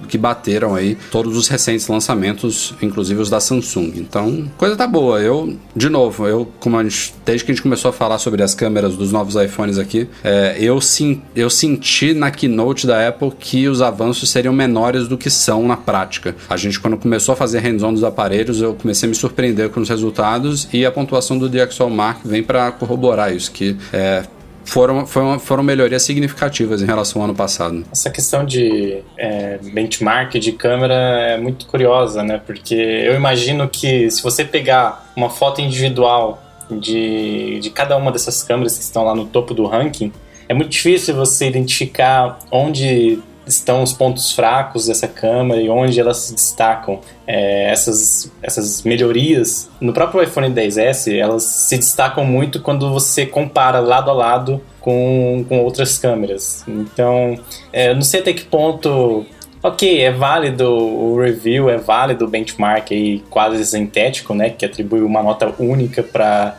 [0.07, 3.91] que bateram aí todos os recentes lançamentos, inclusive os da Samsung.
[3.97, 5.19] Então, coisa tá boa.
[5.19, 8.55] Eu, de novo, eu, como gente, desde que a gente começou a falar sobre as
[8.55, 13.67] câmeras dos novos iPhones aqui, é, eu, sim, eu senti na keynote da Apple que
[13.67, 16.33] os avanços seriam menores do que são na prática.
[16.49, 19.81] A gente, quando começou a fazer hands-on dos aparelhos, eu comecei a me surpreender com
[19.81, 24.23] os resultados e a pontuação do DxO Mark vem para corroborar isso, que é,
[24.63, 27.85] foram, foram, foram melhorias significativas em relação ao ano passado.
[27.91, 32.41] Essa questão de é, benchmark de câmera é muito curiosa, né?
[32.45, 38.43] Porque eu imagino que se você pegar uma foto individual de, de cada uma dessas
[38.43, 40.11] câmeras que estão lá no topo do ranking,
[40.47, 46.17] é muito difícil você identificar onde estão os pontos fracos dessa câmera e onde elas
[46.17, 46.99] se destacam.
[47.25, 53.79] É, essas, essas melhorias no próprio iPhone 10S elas se destacam muito quando você compara
[53.79, 56.63] lado a lado com, com outras câmeras.
[56.67, 57.39] Então,
[57.71, 59.25] é, não sei até que ponto
[59.63, 65.01] Ok, é válido o review, é válido o benchmark aí quase sintético, né, que atribui
[65.01, 66.57] uma nota única para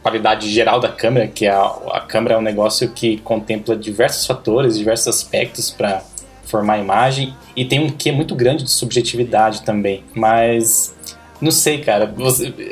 [0.00, 1.60] qualidade geral da câmera, que a,
[1.90, 6.04] a câmera é um negócio que contempla diversos fatores, diversos aspectos para
[6.46, 10.02] formar a imagem e tem um que muito grande de subjetividade também.
[10.14, 10.94] Mas
[11.40, 12.14] não sei, cara.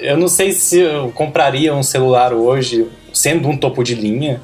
[0.01, 4.41] Eu não sei se eu compraria um celular hoje sendo um topo de linha.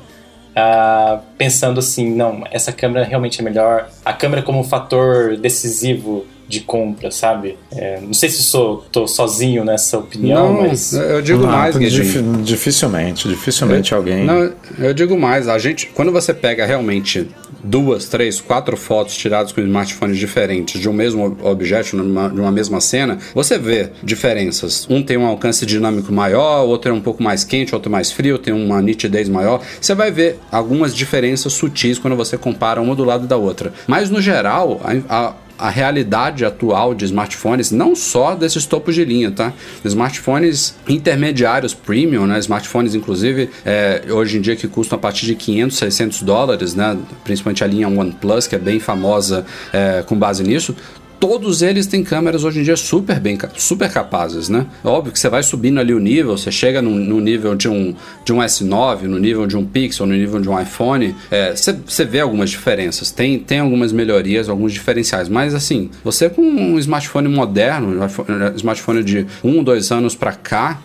[0.50, 3.88] Uh, pensando assim, não, essa câmera realmente é melhor.
[4.04, 7.56] A câmera como um fator decisivo de compra, sabe?
[7.70, 11.78] É, não sei se sou tô sozinho nessa opinião, não, mas eu digo não, mais,
[11.78, 14.24] dif dificilmente, dificilmente eu, alguém.
[14.24, 17.28] Não, eu digo mais, a gente, quando você pega realmente
[17.62, 22.50] duas, três, quatro fotos tiradas com smartphones diferentes de um mesmo objeto, numa, de uma
[22.50, 24.88] mesma cena, você vê diferenças.
[24.90, 28.38] Um tem um alcance dinâmico maior, outro é um pouco mais quente, outro mais frio,
[28.38, 29.62] tem uma nitidez maior.
[29.80, 33.72] Você vai ver algumas diferenças sutis quando você compara uma do lado da outra.
[33.86, 39.04] Mas no geral, a, a a realidade atual de smartphones, não só desses topos de
[39.04, 39.52] linha, tá?
[39.84, 42.38] Smartphones intermediários premium, né?
[42.38, 46.96] Smartphones, inclusive, é, hoje em dia que custam a partir de 500, 600 dólares, né?
[47.24, 50.74] Principalmente a linha OnePlus, que é bem famosa é, com base nisso
[51.20, 54.66] todos eles têm câmeras hoje em dia super bem, super capazes, né?
[54.83, 57.94] Óbvio que você vai subindo ali o nível, você chega no, no nível de um,
[58.24, 61.72] de um S9, no nível de um Pixel, no nível de um iPhone, é, você,
[61.72, 66.78] você vê algumas diferenças, tem, tem algumas melhorias, alguns diferenciais, mas assim, você com um
[66.78, 70.80] smartphone moderno, um smartphone de um, dois anos para cá,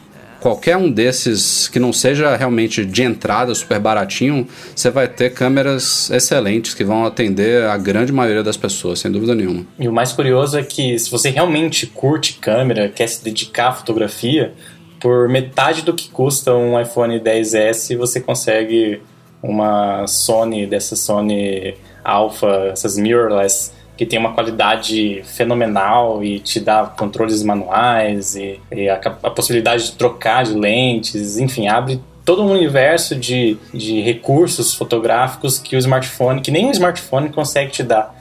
[0.46, 6.12] qualquer um desses que não seja realmente de entrada super baratinho, você vai ter câmeras
[6.12, 9.66] excelentes que vão atender a grande maioria das pessoas, sem dúvida nenhuma.
[9.80, 13.72] E o mais curioso é que se você realmente curte câmera, quer se dedicar à
[13.72, 14.54] fotografia,
[15.00, 19.02] por metade do que custa um iPhone 10S, você consegue
[19.42, 26.86] uma Sony, dessa Sony Alpha, essas mirrorless que tem uma qualidade fenomenal e te dá
[26.86, 32.52] controles manuais e, e a, a, possibilidade de trocar de lentes, enfim, abre todo um
[32.52, 38.16] universo de, de recursos fotográficos que o smartphone, que nem o smartphone consegue te dar.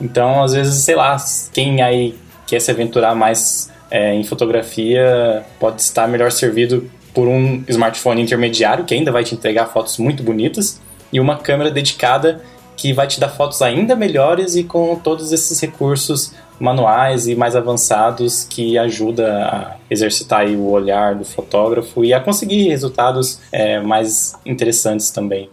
[0.00, 1.16] Então, às vezes, sei lá,
[1.52, 2.14] quem aí
[2.46, 8.84] quer se aventurar mais é, em fotografia pode estar melhor servido por um smartphone intermediário
[8.84, 10.80] que ainda vai te entregar fotos muito bonitas
[11.12, 12.40] e uma câmera dedicada
[12.80, 17.54] que vai te dar fotos ainda melhores e com todos esses recursos manuais e mais
[17.54, 24.34] avançados que ajuda a exercitar o olhar do fotógrafo e a conseguir resultados é, mais
[24.46, 25.50] interessantes também.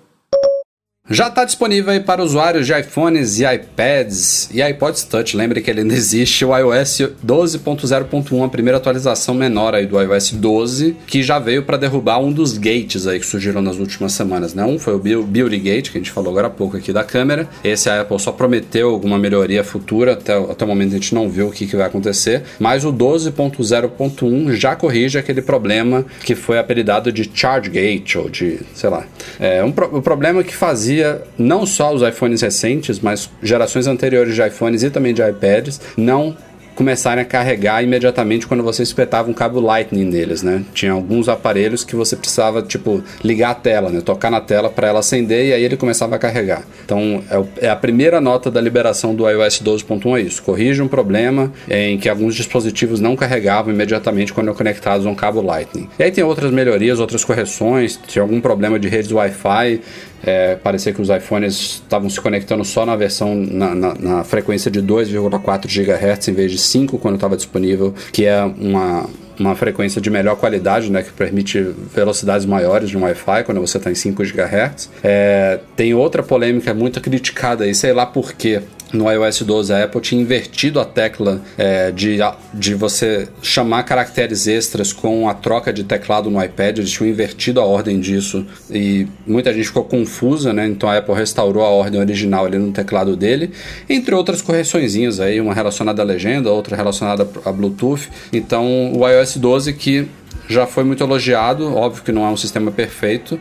[1.10, 5.38] Já está disponível para usuários de iPhones e iPads e iPods Touch.
[5.38, 10.32] Lembre que ele ainda existe o iOS 12.0.1, a primeira atualização menor aí do iOS
[10.32, 14.54] 12, que já veio para derrubar um dos gates aí que surgiram nas últimas semanas,
[14.54, 14.66] né?
[14.66, 17.48] Um foi o Beauty Gate, que a gente falou agora há pouco aqui da câmera.
[17.64, 21.30] Esse a Apple só prometeu alguma melhoria futura, até, até o momento a gente não
[21.30, 26.60] viu o que, que vai acontecer, mas o 12.0.1 já corrige aquele problema que foi
[26.60, 29.06] apelidado de Charge Gate, ou de, sei lá,
[29.40, 30.97] é um, pro, problema que fazia
[31.38, 36.36] não só os iPhones recentes, mas gerações anteriores de iPhones e também de iPads não
[36.78, 40.64] começarem a carregar imediatamente quando você espetava um cabo Lightning neles, né?
[40.76, 44.00] Tinha alguns aparelhos que você precisava, tipo, ligar a tela, né?
[44.00, 46.62] Tocar na tela para ela acender e aí ele começava a carregar.
[46.86, 50.44] Então, é, é a primeira nota da liberação do iOS 12.1 é isso.
[50.44, 55.42] Corrige um problema em que alguns dispositivos não carregavam imediatamente quando conectados a um cabo
[55.42, 55.90] Lightning.
[55.98, 59.82] E aí tem outras melhorias, outras correções, tinha algum problema de rede Wi-Fi,
[60.24, 64.70] é, parecia que os iPhones estavam se conectando só na versão na, na, na frequência
[64.72, 69.06] de 2,4 GHz em vez de 5 quando estava disponível, que é uma
[69.40, 71.60] uma frequência de melhor qualidade, né, que permite
[71.94, 74.90] velocidades maiores de um Wi-Fi quando você está em 5 GHz.
[75.04, 78.62] É, tem outra polêmica muito criticada aí, sei lá por quê
[78.94, 82.20] no iOS 12 a Apple tinha invertido a tecla é, de,
[82.54, 87.60] de você chamar caracteres extras com a troca de teclado no iPad, eles tinham invertido
[87.60, 90.68] a ordem disso e muita gente ficou confusa, né?
[90.68, 93.52] Então a Apple restaurou a ordem original ali no teclado dele,
[93.90, 98.10] entre outras correçõezinhas aí, uma relacionada à legenda, outra relacionada a Bluetooth.
[98.32, 100.08] Então o iOS 12 que
[100.48, 103.40] já foi muito elogiado, óbvio que não é um sistema perfeito,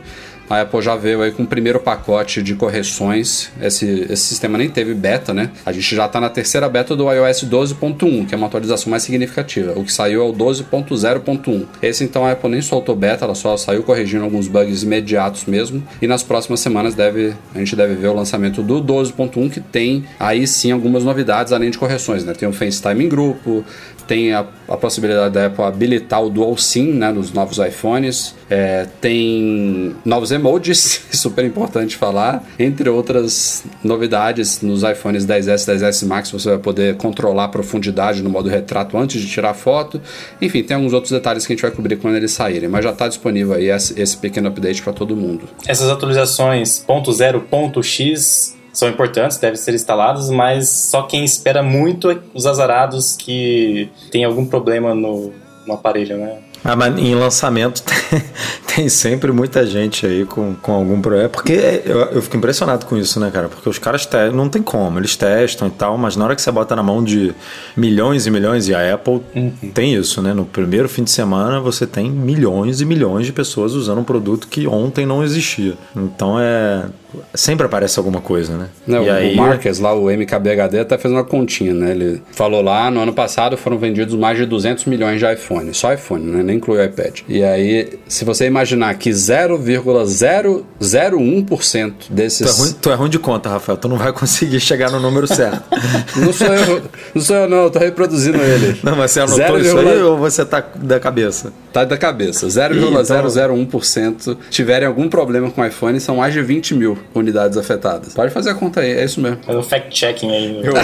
[0.49, 3.49] a Apple já veio aí com o primeiro pacote de correções.
[3.61, 5.51] Esse, esse sistema nem teve beta, né?
[5.65, 9.03] A gente já está na terceira beta do iOS 12.1, que é uma atualização mais
[9.03, 9.73] significativa.
[9.77, 11.65] O que saiu é o 12.0.1.
[11.81, 15.83] Esse então a Apple nem soltou beta, ela só saiu corrigindo alguns bugs imediatos mesmo.
[16.01, 20.05] E nas próximas semanas deve, a gente deve ver o lançamento do 12.1, que tem
[20.17, 22.33] aí sim algumas novidades além de correções, né?
[22.33, 23.65] Tem o FaceTime em grupo,
[24.07, 28.87] tem a, a, possibilidade da Apple habilitar o Dual SIM né, nos novos iPhones, é,
[29.01, 36.31] tem novos emojis, super importante falar, entre outras novidades nos iPhones 10S e 10S Max
[36.31, 40.01] você vai poder controlar a profundidade no modo retrato antes de tirar foto,
[40.41, 42.91] enfim, tem alguns outros detalhes que a gente vai cobrir quando eles saírem, mas já
[42.91, 45.43] está disponível aí esse, esse pequeno update para todo mundo.
[45.67, 52.45] Essas atualizações .0.x são importantes, devem ser instalados, mas só quem espera muito é os
[52.45, 55.33] azarados que tem algum problema no,
[55.65, 56.37] no aparelho, né?
[56.63, 57.83] Ah, mas em lançamento
[58.77, 61.27] tem, sempre muita gente aí com, com algum problema.
[61.29, 63.49] Porque eu, eu fico impressionado com isso, né, cara?
[63.49, 66.51] Porque os caras não tem como, eles testam e tal, mas na hora que você
[66.51, 67.33] bota na mão de
[67.75, 69.51] milhões e milhões, e a Apple uhum.
[69.73, 70.33] tem isso, né?
[70.33, 74.47] No primeiro fim de semana você tem milhões e milhões de pessoas usando um produto
[74.47, 75.73] que ontem não existia.
[75.95, 76.85] Então é
[77.33, 78.67] sempre aparece alguma coisa, né?
[78.85, 79.35] Não, e o aí...
[79.35, 81.91] Marques, lá, o MKBHD, até fez uma continha, né?
[81.91, 85.73] Ele falou lá, no ano passado foram vendidos mais de 200 milhões de iPhone.
[85.73, 86.43] Só iPhone, né?
[86.43, 87.21] Nem inclui o iPad.
[87.27, 88.66] E aí, se você imaginar
[88.99, 92.39] que 0,001% desses...
[92.39, 93.77] Tu é, ruim, tu é ruim de conta, Rafael.
[93.77, 95.63] Tu não vai conseguir chegar no número certo.
[96.17, 96.81] não sou eu,
[97.13, 97.57] não sou eu não.
[97.63, 98.79] Eu tô reproduzindo ele.
[98.83, 101.53] Não, mas você anotou 0, isso aí ou você tá da cabeça?
[101.71, 102.47] Tá da cabeça.
[102.47, 104.37] 0,001% então...
[104.49, 108.13] tiverem algum problema com o iPhone, são mais de 20 mil unidades afetadas.
[108.13, 109.37] Pode fazer a conta aí, é isso mesmo.
[109.45, 110.53] Faz um fact-checking aí.
[110.53, 110.65] No...
[110.65, 110.81] Eu vou,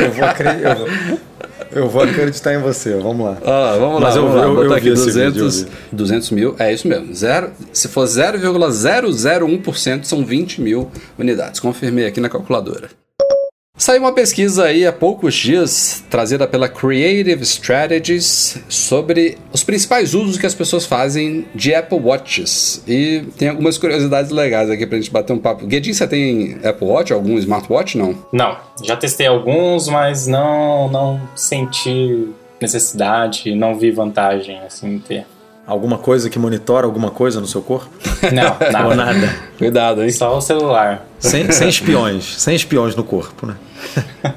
[0.00, 0.78] eu vou acreditar.
[1.74, 3.38] Eu vou acreditar em você, vamos lá.
[3.44, 4.44] Ah, vamos lá, Mas eu, vamos lá.
[4.44, 7.14] Eu, eu, aqui 200, 200 mil, é isso mesmo.
[7.14, 11.60] Zero, se for 0,001%, são 20 mil unidades.
[11.60, 12.90] Confirmei aqui na calculadora.
[13.82, 20.38] Saiu uma pesquisa aí há poucos dias, trazida pela Creative Strategies, sobre os principais usos
[20.38, 22.80] que as pessoas fazem de Apple Watches.
[22.86, 25.66] E tem algumas curiosidades legais aqui pra gente bater um papo.
[25.66, 28.16] Guedin, você tem Apple Watch, algum smartwatch, não?
[28.32, 32.28] Não, já testei alguns, mas não, não senti
[32.60, 35.26] necessidade, não vi vantagem assim em ter.
[35.66, 37.88] Alguma coisa que monitora alguma coisa no seu corpo?
[38.32, 38.88] Não, nada.
[38.88, 39.36] Ou nada.
[39.56, 40.10] Cuidado, hein?
[40.10, 41.06] Só o celular.
[41.20, 42.24] Sem, sem espiões.
[42.24, 43.54] sem espiões no corpo, né?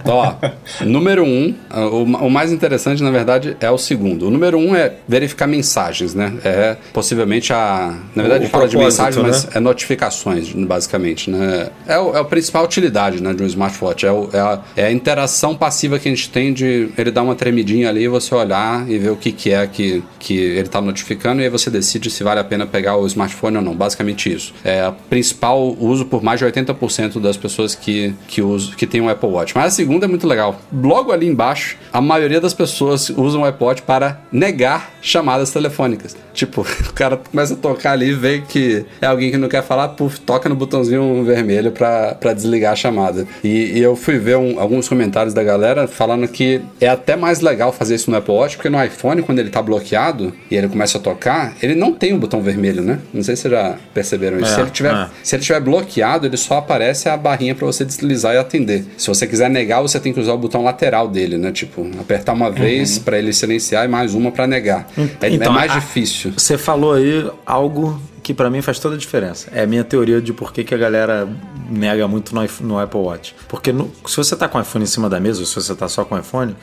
[0.05, 0.33] Ó,
[0.81, 4.27] número um, o, o, mais interessante, na verdade, é o segundo.
[4.27, 6.33] O número um é verificar mensagens, né?
[6.43, 7.95] É possivelmente a.
[8.15, 9.29] Na verdade, o fala de mensagens, né?
[9.29, 11.69] mas é notificações, basicamente, né?
[11.87, 14.05] É, o, é a principal utilidade né, de um smartwatch.
[14.05, 17.23] É, o, é, a, é a interação passiva que a gente tem de ele dar
[17.23, 20.81] uma tremidinha ali, você olhar e ver o que, que é que, que ele está
[20.81, 23.75] notificando, e aí você decide se vale a pena pegar o smartphone ou não.
[23.75, 24.53] Basicamente isso.
[24.63, 29.01] É o principal uso por mais de 80% das pessoas que, que, usam, que tem
[29.01, 30.59] um Apple Mas a segunda é muito legal.
[30.71, 36.15] Logo ali embaixo, a maioria das pessoas usam o iPod para negar chamadas telefônicas.
[36.33, 39.63] Tipo, o cara começa a tocar ali e vê que é alguém que não quer
[39.63, 43.25] falar, puf, toca no botãozinho vermelho para desligar a chamada.
[43.43, 47.41] E, e eu fui ver um, alguns comentários da galera falando que é até mais
[47.41, 50.67] legal fazer isso no Apple Watch, porque no iPhone, quando ele tá bloqueado e ele
[50.67, 52.99] começa a tocar, ele não tem o botão vermelho, né?
[53.13, 54.51] Não sei se vocês já perceberam isso.
[54.51, 55.09] É, se, ele tiver, é.
[55.23, 58.85] se ele tiver bloqueado, ele só aparece a barrinha para você deslizar e atender.
[58.97, 61.51] Se você quiser negar, você tem que usar o botão lateral dele, né?
[61.51, 63.03] Tipo, apertar uma vez uhum.
[63.03, 64.87] para ele silenciar e mais uma para negar.
[65.21, 66.33] É, é então, é mais a, difícil.
[66.35, 69.49] Você falou aí algo que para mim faz toda a diferença.
[69.53, 71.27] É a minha teoria de por que, que a galera
[71.69, 73.35] nega muito no, no Apple Watch.
[73.47, 75.75] Porque no, se você tá com o iPhone em cima da mesa, ou se você
[75.75, 76.55] tá só com o iPhone,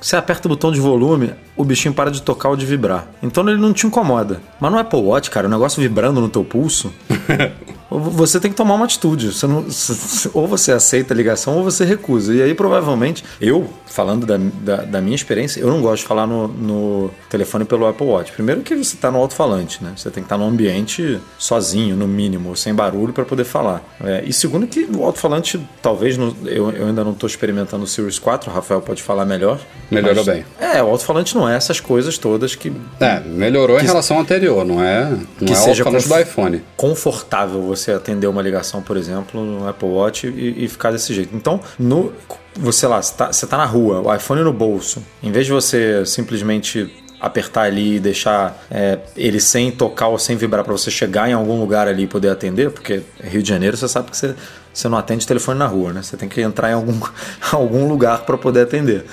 [0.00, 3.08] você aperta o botão de volume, o bichinho para de tocar ou de vibrar.
[3.22, 4.40] Então ele não te incomoda.
[4.60, 6.92] Mas no Apple Watch, cara, o negócio vibrando no teu pulso.
[7.90, 9.32] você tem que tomar uma atitude.
[9.32, 9.66] Você não,
[10.32, 12.34] ou você aceita a ligação ou você recusa.
[12.34, 16.26] E aí, provavelmente, eu, falando da, da, da minha experiência, eu não gosto de falar
[16.26, 18.32] no, no telefone pelo Apple Watch.
[18.32, 19.92] Primeiro que você está no alto-falante, né?
[19.96, 23.82] Você tem que estar tá num ambiente sozinho, no mínimo, sem barulho para poder falar.
[24.02, 27.86] É, e segundo que o alto-falante, talvez, no, eu, eu ainda não estou experimentando o
[27.86, 29.58] Series 4, o Rafael pode falar melhor.
[29.90, 30.44] Melhorou mas, bem.
[30.60, 32.72] É, o alto-falante não é essas coisas todas que...
[33.00, 36.20] É, melhorou que, em relação ao anterior, não é, não que é seja o do
[36.20, 36.62] iPhone.
[36.76, 41.34] Confortável você atender uma ligação, por exemplo, no Apple Watch e, e ficar desse jeito.
[41.34, 42.12] Então, no,
[42.54, 45.52] você lá, você tá, você tá na rua, o iPhone no bolso, em vez de
[45.52, 50.90] você simplesmente apertar ali e deixar é, ele sem tocar ou sem vibrar para você
[50.90, 54.16] chegar em algum lugar ali e poder atender, porque Rio de Janeiro você sabe que
[54.16, 54.34] você
[54.72, 56.02] você não atende telefone na rua, né?
[56.02, 56.98] Você tem que entrar em algum,
[57.52, 59.04] algum lugar para poder atender.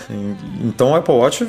[0.64, 1.48] Então o Apple Watch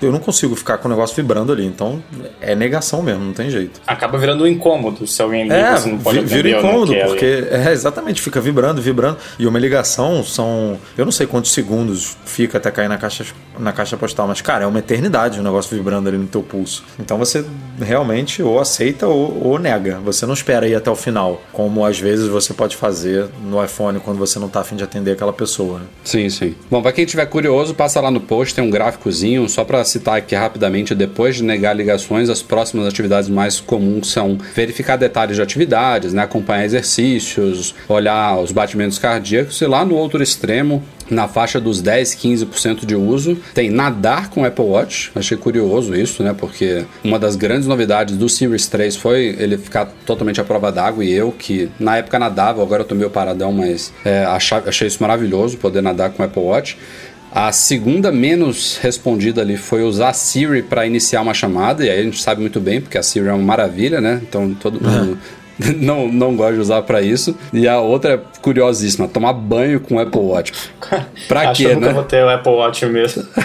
[0.00, 1.66] eu não consigo ficar com o negócio vibrando ali.
[1.66, 2.02] Então
[2.40, 3.80] é negação mesmo, não tem jeito.
[3.86, 6.42] Acaba virando um incômodo se alguém liga, é, você não pode atender.
[6.42, 9.18] Vira incômodo, porque é exatamente, fica vibrando, vibrando.
[9.38, 10.78] E uma ligação são.
[10.96, 13.24] Eu não sei quantos segundos fica até cair na caixa,
[13.58, 16.84] na caixa postal, mas, cara, é uma eternidade o negócio vibrando ali no teu pulso.
[16.98, 17.44] Então você
[17.80, 19.98] realmente ou aceita ou, ou nega.
[20.04, 24.00] Você não espera ir até o final, como às vezes você pode fazer no iPhone
[24.00, 25.80] quando você não está afim de atender aquela pessoa.
[25.80, 25.86] Né?
[26.04, 26.54] Sim, sim.
[26.70, 30.16] Bom, para quem estiver curioso, passa lá no post, tem um gráficozinho, só para citar
[30.16, 35.42] aqui rapidamente, depois de negar ligações, as próximas atividades mais comuns são verificar detalhes de
[35.42, 41.60] atividades, né, acompanhar exercícios, olhar os batimentos cardíacos e lá no outro extremo, na faixa
[41.60, 43.36] dos 10, 15% de uso.
[43.54, 45.10] Tem nadar com Apple Watch.
[45.14, 46.34] Achei curioso isso, né?
[46.36, 51.04] Porque uma das grandes novidades do Series 3 foi ele ficar totalmente à prova d'água
[51.04, 54.88] e eu que na época nadava, agora eu tô meio paradão, mas é, achei, achei
[54.88, 56.76] isso maravilhoso poder nadar com Apple Watch.
[57.32, 62.00] A segunda menos respondida ali foi usar a Siri para iniciar uma chamada, e aí
[62.00, 64.20] a gente sabe muito bem, porque a Siri é uma maravilha, né?
[64.22, 65.18] Então todo mundo
[65.76, 67.36] não, não gosto de usar para isso.
[67.52, 70.52] E a outra é curiosíssima, tomar banho com o Apple Watch.
[71.28, 71.88] Pra quê, né?
[71.88, 73.26] Eu vou ter o Apple Watch mesmo.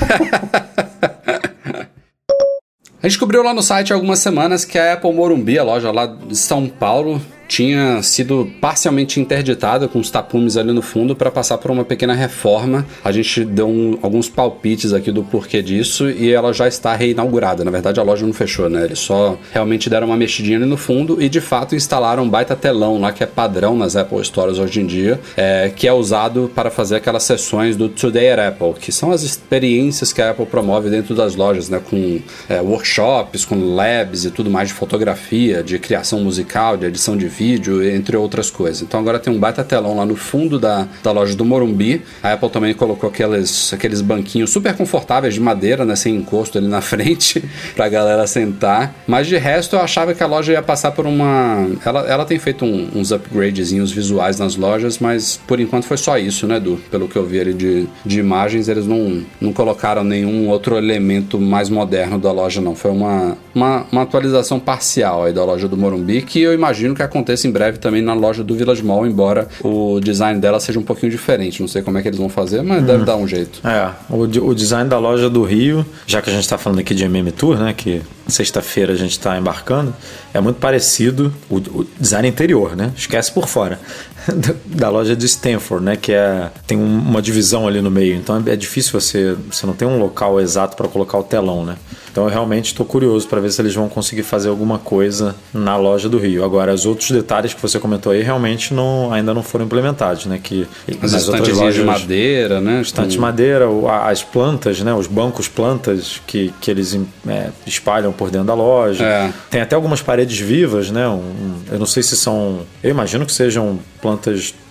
[3.02, 5.90] A gente descobriu lá no site há algumas semanas que a Apple Morumbi, a loja
[5.90, 7.20] lá de São Paulo,
[7.52, 12.14] tinha sido parcialmente interditada com os tapumes ali no fundo para passar por uma pequena
[12.14, 12.86] reforma.
[13.04, 17.66] A gente deu um, alguns palpites aqui do porquê disso e ela já está reinaugurada.
[17.66, 18.86] Na verdade, a loja não fechou, né?
[18.86, 22.56] Eles só realmente deram uma mexidinha ali no fundo e de fato instalaram um baita
[22.56, 26.50] telão lá que é padrão nas Apple Stores hoje em dia, é, que é usado
[26.56, 30.46] para fazer aquelas sessões do Today at Apple, que são as experiências que a Apple
[30.46, 31.82] promove dentro das lojas, né?
[31.84, 37.18] Com é, workshops, com labs e tudo mais de fotografia, de criação musical, de edição
[37.18, 38.84] de vídeo vídeo, entre outras coisas.
[38.84, 42.04] Então agora tem um baita telão lá no fundo da, da loja do Morumbi.
[42.22, 46.68] A Apple também colocou aqueles, aqueles banquinhos super confortáveis de madeira, né, sem encosto ali
[46.68, 47.44] na frente,
[47.76, 48.94] pra galera sentar.
[49.08, 51.68] Mas de resto eu achava que a loja ia passar por uma.
[51.84, 56.20] Ela, ela tem feito um, uns upgradezinhos visuais nas lojas, mas por enquanto foi só
[56.20, 56.80] isso, né, Edu?
[56.92, 61.40] Pelo que eu vi ali de, de imagens, eles não, não colocaram nenhum outro elemento
[61.40, 62.76] mais moderno da loja, não.
[62.76, 67.02] Foi uma, uma, uma atualização parcial aí da loja do Morumbi, que eu imagino que
[67.02, 70.80] acontece aconteça em breve também na loja do Village Mall, embora o design dela seja
[70.80, 71.62] um pouquinho diferente.
[71.62, 72.86] Não sei como é que eles vão fazer, mas hum.
[72.86, 73.66] deve dar um jeito.
[73.66, 76.94] É, o, o design da loja do Rio, já que a gente está falando aqui
[76.94, 79.94] de MM Tour, né, que sexta-feira a gente está embarcando,
[80.34, 82.92] é muito parecido o, o, design interior, né?
[82.96, 83.80] Esquece por fora
[84.66, 85.96] da loja de Stanford, né?
[85.96, 89.88] Que é tem uma divisão ali no meio, então é difícil você você não tem
[89.88, 91.78] um local exato para colocar o telão, né?
[92.12, 95.78] Então eu realmente estou curioso para ver se eles vão conseguir fazer alguma coisa na
[95.78, 96.44] loja do Rio.
[96.44, 100.40] Agora, os outros detalhes que você comentou aí realmente não, ainda não foram implementados, né?
[100.42, 100.68] Que
[101.02, 102.82] as nas outras lojas de madeira, né?
[102.82, 103.66] Estante de madeira,
[104.04, 104.94] as plantas, né?
[104.94, 109.06] Os bancos plantas que, que eles é, espalham por dentro da loja.
[109.06, 109.34] É.
[109.50, 111.08] Tem até algumas paredes vivas, né?
[111.08, 112.60] Um, eu não sei se são.
[112.84, 114.11] Eu imagino que sejam plantas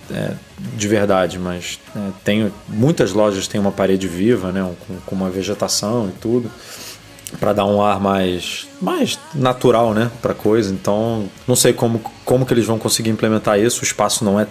[0.09, 0.33] é,
[0.75, 5.29] de verdade, mas é, tem muitas lojas têm uma parede viva, né, com, com uma
[5.29, 6.51] vegetação e tudo
[7.39, 10.73] para dar um ar mais mais natural, né, para coisa.
[10.73, 13.81] Então, não sei como como que eles vão conseguir implementar isso.
[13.81, 14.47] O espaço não é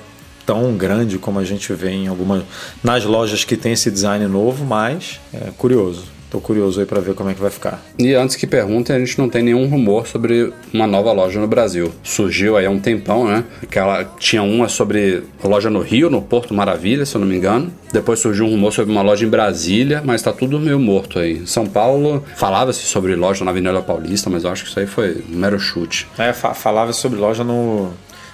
[0.47, 2.43] tão grande como a gente vê em algumas
[2.83, 6.20] nas lojas que tem esse design novo, mas é curioso.
[6.31, 7.83] Tô curioso aí para ver como é que vai ficar.
[7.99, 11.49] E antes que perguntem, a gente não tem nenhum rumor sobre uma nova loja no
[11.49, 11.93] Brasil.
[12.03, 13.45] Surgiu aí há um tempão, né?
[13.63, 17.73] Aquela tinha uma sobre loja no Rio, no Porto Maravilha, se eu não me engano.
[17.93, 21.45] Depois surgiu um rumor sobre uma loja em Brasília, mas tá tudo meio morto aí.
[21.47, 25.25] São Paulo falava-se sobre loja na Avenida Paulista, mas eu acho que isso aí foi
[25.29, 26.07] um mero chute.
[26.17, 27.91] É, fa falava sobre loja no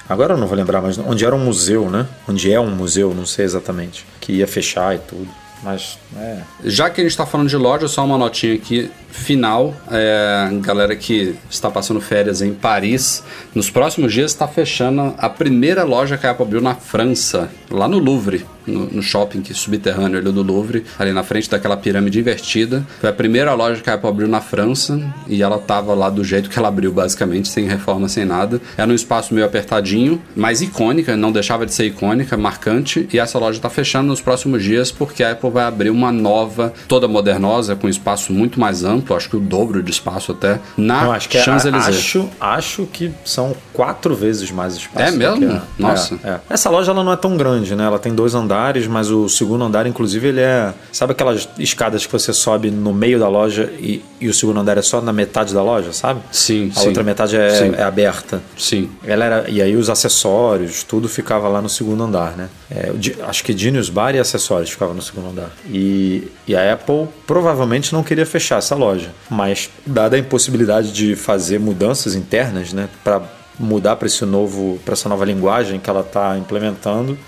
[0.08, 2.06] Agora eu não vou lembrar, mas onde era um museu, né?
[2.28, 4.06] Onde é um museu, não sei exatamente.
[4.20, 5.28] Que ia fechar e tudo.
[5.66, 6.42] Mas, é.
[6.64, 9.74] Já que a gente está falando de loja, só uma notinha aqui final.
[9.90, 15.82] É, galera que está passando férias em Paris, nos próximos dias está fechando a primeira
[15.82, 18.46] loja que a Apple abriu na França, lá no Louvre.
[18.66, 22.84] No, no shopping que subterrâneo ali do Louvre, ali na frente daquela pirâmide invertida.
[23.00, 26.24] Foi a primeira loja que a Apple abriu na França e ela tava lá do
[26.24, 28.60] jeito que ela abriu, basicamente, sem reforma, sem nada.
[28.76, 33.08] Era um espaço meio apertadinho, mas icônica, não deixava de ser icônica, marcante.
[33.12, 36.72] E essa loja está fechando nos próximos dias porque a Apple vai abrir uma nova,
[36.88, 41.04] toda modernosa, com espaço muito mais amplo, acho que o dobro de espaço até, na
[41.04, 41.96] Não, acho que é, Champs-Élysées.
[41.96, 45.06] acho, acho que são quatro vezes mais espaço.
[45.06, 45.60] É mesmo?
[45.78, 46.18] Nossa.
[46.24, 46.40] é, é.
[46.50, 47.84] Essa loja ela não é tão grande, né?
[47.84, 48.55] Ela tem dois andares,
[48.86, 50.72] mas o segundo andar, inclusive, ele é.
[50.92, 54.78] Sabe aquelas escadas que você sobe no meio da loja e, e o segundo andar
[54.78, 56.20] é só na metade da loja, sabe?
[56.32, 56.88] Sim, A sim.
[56.88, 58.40] outra metade é, é aberta.
[58.56, 58.90] Sim.
[59.04, 62.48] Ela era, e aí os acessórios, tudo ficava lá no segundo andar, né?
[62.70, 62.92] É,
[63.26, 65.50] acho que Genius Bar e acessórios ficavam no segundo andar.
[65.68, 71.14] E, e a Apple provavelmente não queria fechar essa loja, mas dada a impossibilidade de
[71.16, 73.22] fazer mudanças internas, né, para
[73.58, 77.18] mudar para esse novo, para essa nova linguagem que ela está implementando,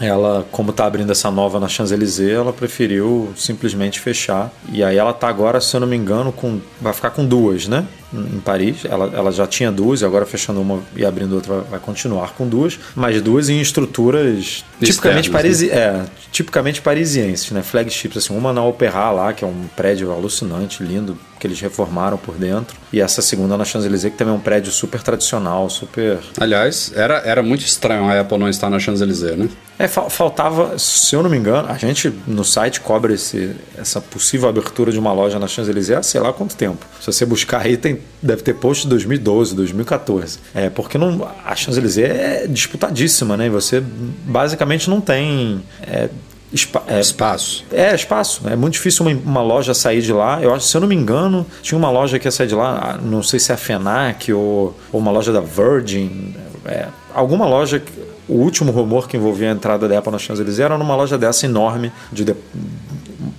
[0.00, 4.52] ela, como está abrindo essa nova na Champs-Élysées, ela preferiu simplesmente fechar.
[4.70, 7.66] E aí ela tá agora, se eu não me engano, com vai ficar com duas,
[7.66, 7.86] né?
[8.14, 8.84] Em Paris.
[8.84, 12.46] Ela, ela já tinha duas e agora fechando uma e abrindo outra vai continuar com
[12.48, 17.62] duas, mas duas em estruturas tipicamente, Externas, parisi é, tipicamente parisienses, né?
[17.62, 22.16] Flagships, assim, uma na Opéra lá, que é um prédio alucinante, lindo, que eles reformaram
[22.16, 26.18] por dentro, e essa segunda na Champs-Élysées, que também é um prédio super tradicional, super
[26.40, 29.48] Aliás, era, era muito estranho a Apple não estar na Champs-Élysées, né?
[29.78, 34.00] é, fal- faltava, se eu não me engano, a gente no site cobra esse, essa
[34.00, 36.86] possível abertura de uma loja na Champs-Élysées há sei lá quanto tempo.
[37.00, 40.38] Se você buscar aí, tem, deve ter post de 2012, 2014.
[40.54, 43.48] É, porque não, a Champs-Élysées é disputadíssima, né?
[43.50, 43.82] Você
[44.24, 45.62] basicamente não tem...
[45.86, 46.08] é,
[46.52, 47.64] espa- é, Espaço.
[47.72, 48.42] é, espaço.
[48.48, 50.40] É muito difícil uma, uma loja sair de lá.
[50.40, 52.94] Eu acho, se eu não me engano, tinha uma loja que ia sair de lá,
[52.94, 56.34] ah, não sei se é a FENAC ou, ou uma loja da Virgin.
[56.64, 57.82] é, alguma loja.
[58.28, 61.46] O último rumor que envolvia a entrada da Apple na Champs-Élysées era numa loja dessa
[61.46, 62.34] enorme, de, de-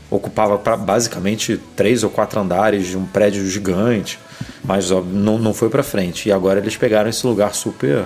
[0.09, 4.19] ocupava pra, basicamente três ou quatro andares de um prédio gigante,
[4.63, 6.29] mas ó, não, não foi para frente.
[6.29, 8.05] E agora eles pegaram esse lugar super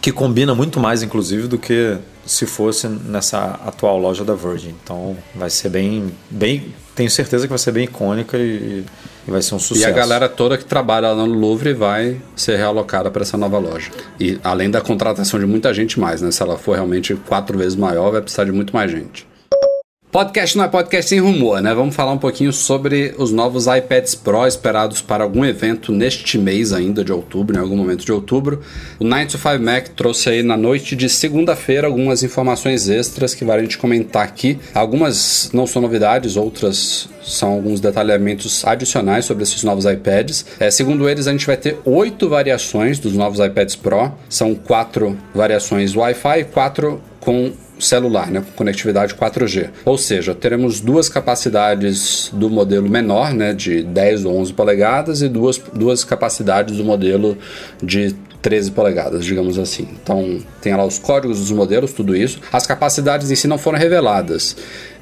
[0.00, 4.74] que combina muito mais, inclusive, do que se fosse nessa atual loja da Virgin.
[4.82, 8.84] Então vai ser bem, bem, tenho certeza que vai ser bem icônica e,
[9.26, 9.88] e vai ser um E sucesso.
[9.88, 13.90] a galera toda que trabalha lá no Louvre vai ser realocada para essa nova loja.
[14.20, 16.30] E além da contratação de muita gente mais, né?
[16.30, 19.26] Se ela for realmente quatro vezes maior, vai precisar de muito mais gente.
[20.16, 21.74] Podcast não é podcast sem rumor, né?
[21.74, 26.72] Vamos falar um pouquinho sobre os novos iPads Pro esperados para algum evento neste mês
[26.72, 28.62] ainda de outubro, em algum momento de outubro.
[28.98, 33.44] O 9 to 5 Mac trouxe aí na noite de segunda-feira algumas informações extras que
[33.44, 34.58] vale a gente comentar aqui.
[34.72, 40.46] Algumas não são novidades, outras são alguns detalhamentos adicionais sobre esses novos iPads.
[40.58, 44.10] É, segundo eles, a gente vai ter oito variações dos novos iPads Pro.
[44.30, 49.70] São quatro variações Wi-Fi quatro com celular, né, com conectividade 4G.
[49.84, 55.28] Ou seja, teremos duas capacidades do modelo menor, né, de 10 ou 11 polegadas, e
[55.28, 57.36] duas, duas capacidades do modelo
[57.82, 59.88] de 13 polegadas, digamos assim.
[60.00, 62.38] Então, tem lá os códigos dos modelos, tudo isso.
[62.52, 64.56] As capacidades em si não foram reveladas.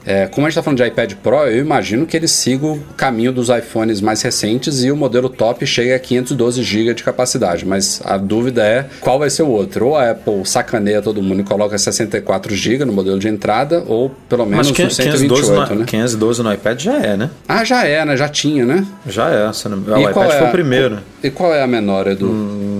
[0.07, 2.79] É, como a gente está falando de iPad Pro, eu imagino que ele siga o
[2.97, 7.65] caminho dos iPhones mais recentes e o modelo top chega a 512 GB de capacidade.
[7.67, 9.87] Mas a dúvida é qual vai ser o outro.
[9.89, 14.11] Ou a Apple sacaneia todo mundo e coloca 64 GB no modelo de entrada, ou
[14.29, 15.87] pelo menos Mas no 512 128, no, né?
[15.87, 17.31] 512 no iPad já é, né?
[17.49, 18.17] Ah, já é, né?
[18.17, 18.87] Já tinha, né?
[19.07, 19.51] Já é.
[19.69, 20.99] não- E o qual iPad é foi o primeiro.
[21.23, 22.27] E qual é a menor, Edu?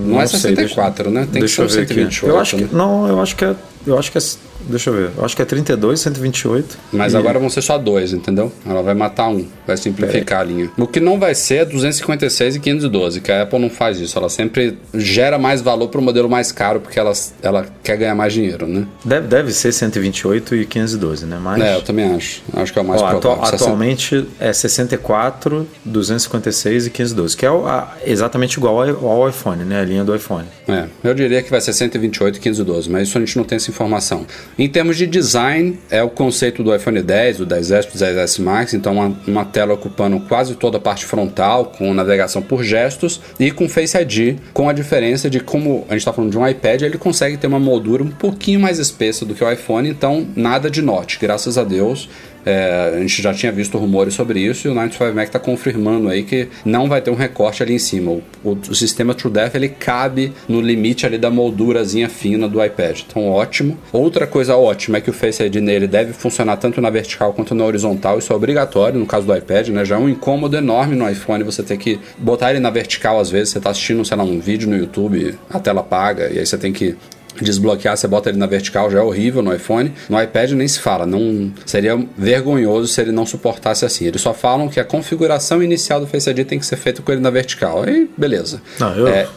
[0.05, 1.27] não, é sei, 64, né?
[1.31, 1.93] Tem deixa que ser eu o ver aqui.
[1.95, 2.27] 128.
[2.31, 2.67] Eu acho né?
[2.69, 3.55] que, não, eu acho que é.
[3.87, 4.21] Eu acho que é.
[4.67, 5.09] Deixa eu ver.
[5.23, 6.77] Acho que é 32, 128.
[6.91, 8.51] Mas e- agora vão ser só dois, entendeu?
[8.67, 10.69] Ela vai matar um, vai simplificar a linha.
[10.77, 14.17] O que não vai ser é 256 e 512, que a Apple não faz isso.
[14.17, 18.15] Ela sempre gera mais valor para o modelo mais caro, porque ela, ela quer ganhar
[18.15, 18.85] mais dinheiro, né?
[19.03, 21.37] Deve, deve ser 128 e 512, né?
[21.41, 21.61] Mas.
[21.61, 22.41] É, eu também acho.
[22.53, 23.31] Acho que é o mais Ó, provável.
[23.33, 29.07] atu- 60 atualmente é 64, 256 e 512, que é o- a- exatamente igual ao,
[29.21, 29.81] ao iPhone, né?
[29.81, 30.45] A linha do iPhone.
[30.67, 33.55] É, eu diria que vai ser 128 e 512, mas isso a gente não tem
[33.57, 34.25] essa informação.
[34.57, 38.73] Em termos de design, é o conceito do iPhone 10, do 10S, do 10S Max,
[38.73, 43.51] então uma, uma tela ocupando quase toda a parte frontal, com navegação por gestos e
[43.51, 46.83] com Face ID, com a diferença de como a gente está falando de um iPad,
[46.83, 50.69] ele consegue ter uma moldura um pouquinho mais espessa do que o iPhone, então nada
[50.69, 52.07] de note, graças a Deus.
[52.45, 56.09] É, a gente já tinha visto rumores sobre isso e o 95 Mac está confirmando
[56.09, 58.11] aí que não vai ter um recorte ali em cima.
[58.11, 63.01] O, o, o sistema TrueDepth ele cabe no limite ali da moldurazinha fina do iPad.
[63.07, 63.77] Então, ótimo.
[63.91, 67.55] Outra coisa ótima é que o Face ID nele deve funcionar tanto na vertical quanto
[67.55, 68.19] na horizontal.
[68.19, 69.83] Isso é obrigatório no caso do iPad, né?
[69.83, 73.29] Já é um incômodo enorme no iPhone você ter que botar ele na vertical às
[73.29, 73.49] vezes.
[73.49, 76.57] Você está assistindo, sei lá, um vídeo no YouTube, a tela apaga e aí você
[76.57, 76.95] tem que
[77.43, 79.93] desbloquear, você bota ele na vertical, já é horrível no iPhone.
[80.09, 84.05] No iPad nem se fala, não seria vergonhoso se ele não suportasse assim.
[84.05, 87.11] Eles só falam que a configuração inicial do Face ID tem que ser feita com
[87.11, 87.83] ele na vertical.
[87.83, 88.61] Aí, beleza.
[88.79, 89.27] Não, eu, é,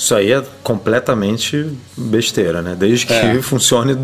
[0.00, 2.74] isso aí é completamente besteira, né?
[2.76, 3.34] Desde que é.
[3.42, 3.98] funcione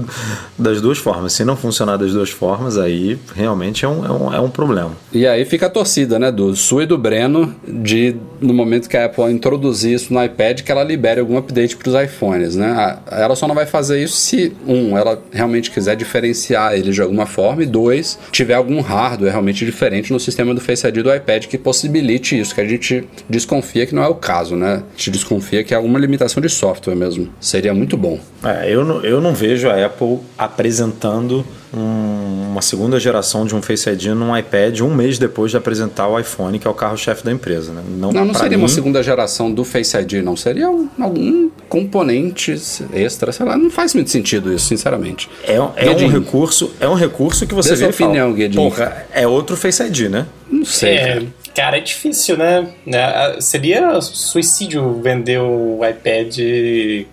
[0.59, 1.33] das duas formas.
[1.33, 4.93] Se não funcionar das duas formas, aí realmente é um, é um, é um problema.
[5.11, 6.31] E aí fica a torcida, né?
[6.31, 10.61] Do Su e do Breno, de no momento que a Apple introduzir isso no iPad,
[10.61, 12.99] que ela libere algum update para os iPhones, né?
[13.11, 17.25] Ela só não vai fazer isso se, um, ela realmente quiser diferenciar ele de alguma
[17.25, 21.47] forma, e dois, tiver algum hardware realmente diferente no sistema do Face ID do iPad
[21.47, 24.83] que possibilite isso, que a gente desconfia que não é o caso, né?
[24.95, 27.29] A gente desconfia que é alguma limitação de software mesmo.
[27.41, 28.19] Seria muito bom.
[28.45, 33.63] É, eu, não, eu não vejo a Apple apresentando um, uma segunda geração de um
[33.63, 37.25] Face ID num iPad um mês depois de apresentar o iPhone, que é o carro-chefe
[37.25, 37.73] da empresa.
[37.73, 37.83] Né?
[37.89, 38.65] Não, não, não seria mim...
[38.65, 40.37] uma segunda geração do Face ID, não.
[40.37, 42.55] Seria um, algum componente
[42.93, 43.57] extra, sei lá.
[43.57, 45.29] Não faz muito sentido isso, sinceramente.
[45.45, 49.57] É, é um recurso é um recurso que você vê opinião, fala, Porra, é outro
[49.57, 50.27] Face ID, né?
[50.51, 51.23] Não sei, é,
[51.57, 51.79] cara.
[51.79, 52.69] É difícil, né?
[52.87, 56.37] É, seria suicídio vender o iPad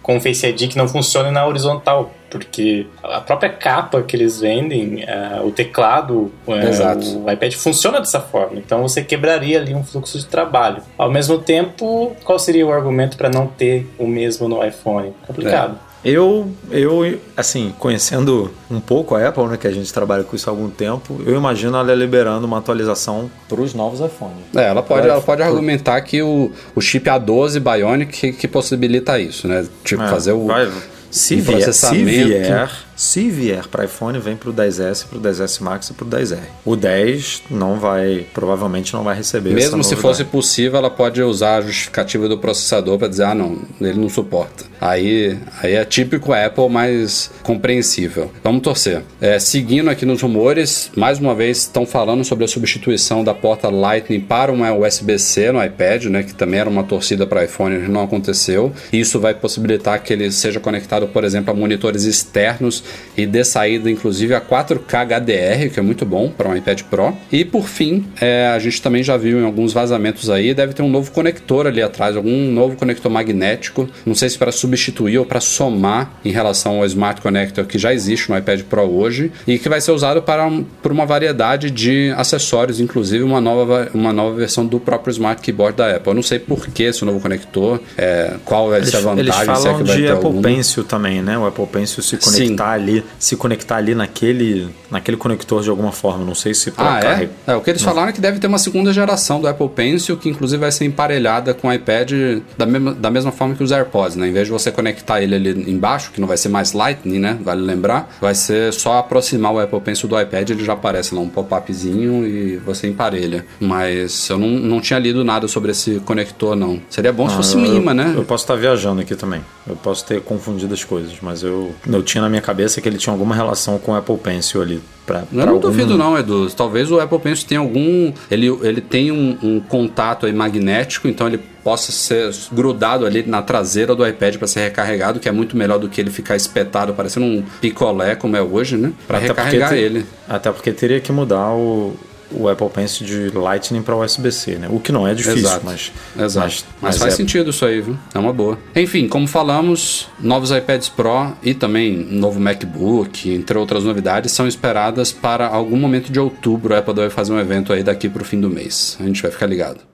[0.02, 5.04] com Face ID que não funciona na horizontal porque a própria capa que eles vendem,
[5.04, 8.58] uh, o teclado, uh, o iPad funciona dessa forma.
[8.58, 10.82] Então você quebraria ali um fluxo de trabalho.
[10.98, 15.14] Ao mesmo tempo, qual seria o argumento para não ter o mesmo no iPhone?
[15.28, 15.78] Complicado.
[15.89, 15.93] É.
[16.04, 20.49] Eu, eu, assim, conhecendo um pouco a Apple, né, que a gente trabalha com isso
[20.49, 24.43] há algum tempo, eu imagino ela liberando uma atualização para os novos iPhones.
[24.54, 29.18] É, ela pode, ela pode argumentar que o, o chip A12 Bionic que, que possibilita
[29.18, 29.66] isso, né?
[29.84, 30.70] Tipo, é, fazer o, vai,
[31.10, 32.10] se vier, processamento...
[32.10, 35.94] Se vier, se vier para iPhone, vem para o 10S, para o 10S Max e
[35.94, 36.39] para o 10R.
[36.66, 41.58] O 10 não vai, provavelmente não vai receber Mesmo se fosse possível, ela pode usar
[41.58, 44.66] a justificativa do processador para dizer, ah, não, ele não suporta.
[44.80, 48.32] Aí, aí é típico Apple, mas compreensível.
[48.44, 49.02] Vamos torcer.
[49.20, 53.70] É, seguindo aqui nos rumores, mais uma vez estão falando sobre a substituição da porta
[53.70, 58.04] Lightning para uma USB-C no iPad, né, que também era uma torcida para iPhone, não
[58.04, 58.72] aconteceu.
[58.91, 62.83] Isso vai possibilitar que ele seja conectado, por exemplo, a monitores externos
[63.18, 67.16] e dê saída inclusive a 4K HDR, que é muito bom para um iPad Pro.
[67.32, 70.82] E por fim, é, a gente também já viu em alguns vazamentos aí, deve ter
[70.82, 75.26] um novo conector ali atrás, algum novo conector magnético, não sei se para substituir ou
[75.26, 79.58] para somar em relação ao Smart Connector que já existe no iPad Pro hoje e
[79.58, 84.12] que vai ser usado para um, por uma variedade de acessórios, inclusive uma nova, uma
[84.12, 86.12] nova versão do próprio Smart Keyboard da Apple.
[86.12, 89.20] Eu não sei por que esse novo conector, é, qual vai ser a vantagem.
[89.20, 90.42] Eles falam se é que vai de Apple.
[90.42, 91.38] Pencil também, né?
[91.38, 95.92] O Apple Pencil se conectar Sim ali, se conectar ali naquele, naquele conector de alguma
[95.92, 96.26] forma.
[96.26, 97.30] Não sei se ah, é?
[97.48, 97.56] é?
[97.56, 97.90] O que eles não.
[97.90, 100.86] falaram é que deve ter uma segunda geração do Apple Pencil, que inclusive vai ser
[100.86, 102.12] emparelhada com o iPad
[102.58, 104.28] da mesma, da mesma forma que os AirPods, né?
[104.28, 107.38] Em vez de você conectar ele ali embaixo, que não vai ser mais Lightning, né?
[107.42, 111.22] Vale lembrar, vai ser só aproximar o Apple Pencil do iPad, ele já aparece lá
[111.22, 113.46] um pop-upzinho e você emparelha.
[113.60, 116.82] Mas eu não, não tinha lido nada sobre esse conector, não.
[116.90, 118.14] Seria bom se fosse um imã, né?
[118.16, 119.42] Eu posso estar viajando aqui também.
[119.68, 122.88] Eu posso ter confundido as coisas, mas eu, eu tinha na minha cabeça cabeça que
[122.88, 124.82] ele tinha alguma relação com o Apple Pencil ali.
[125.05, 125.68] Pra, eu pra não algum...
[125.68, 126.49] duvido não, Edu.
[126.51, 128.14] Talvez o Apple Pencil tenha algum...
[128.32, 133.41] Ele, ele tem um, um contato aí magnético, então ele possa ser grudado ali na
[133.41, 136.93] traseira do iPad para ser recarregado, que é muito melhor do que ele ficar espetado,
[136.93, 138.93] parecendo um picolé como é hoje, né?
[139.07, 140.05] Para recarregar ele.
[140.28, 141.93] Até porque teria que mudar o,
[142.34, 144.68] o Apple Pencil de Lightning para USB-C, né?
[144.70, 145.66] O que não é difícil, Exato.
[145.66, 145.92] mas.
[146.18, 146.46] Exato.
[146.46, 147.18] Mas, mas, faz é...
[147.18, 147.98] sentido isso aí, viu?
[148.14, 148.58] É uma boa.
[148.76, 155.12] Enfim, como falamos, novos iPads Pro e também novo MacBook, entre outras novidades, são esperadas
[155.12, 156.76] para algum momento de outubro.
[156.76, 158.98] A Apple vai fazer um evento aí daqui para o fim do mês.
[159.00, 159.93] A gente vai ficar ligado.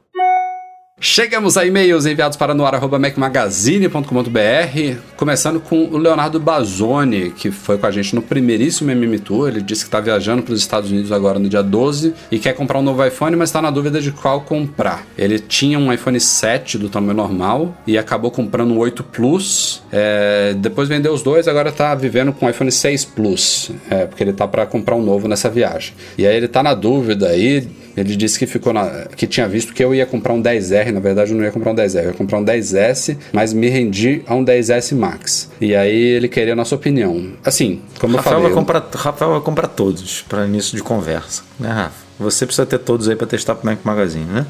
[1.01, 7.91] Chegamos a e-mails enviados para noar.mecmagazine.com.br, começando com o Leonardo Bazoni, que foi com a
[7.91, 9.47] gente no primeiríssimo MM Tour.
[9.47, 12.51] Ele disse que está viajando para os Estados Unidos agora no dia 12 e quer
[12.51, 15.07] comprar um novo iPhone, mas está na dúvida de qual comprar.
[15.17, 19.81] Ele tinha um iPhone 7 do tamanho normal e acabou comprando um 8 Plus.
[19.93, 24.21] É, depois vendeu os dois, agora está vivendo com um iPhone 6 Plus, é, porque
[24.21, 25.93] ele está para comprar um novo nessa viagem.
[26.17, 27.65] E aí ele está na dúvida aí
[27.99, 30.99] Ele disse que ficou na, que tinha visto que eu ia comprar um 10R, na
[30.99, 34.21] verdade eu não ia comprar um 10R, eu ia comprar um 10S, mas me rendi
[34.27, 35.49] a um 10S Max.
[35.59, 37.33] E aí ele queria a nossa opinião.
[37.43, 38.55] Assim, como Rafael eu falei.
[38.55, 42.09] Vai comprar, Rafael vai comprar todos para início de conversa, né, Rafa?
[42.19, 44.45] Você precisa ter todos aí para testar pro Mac Magazine, né?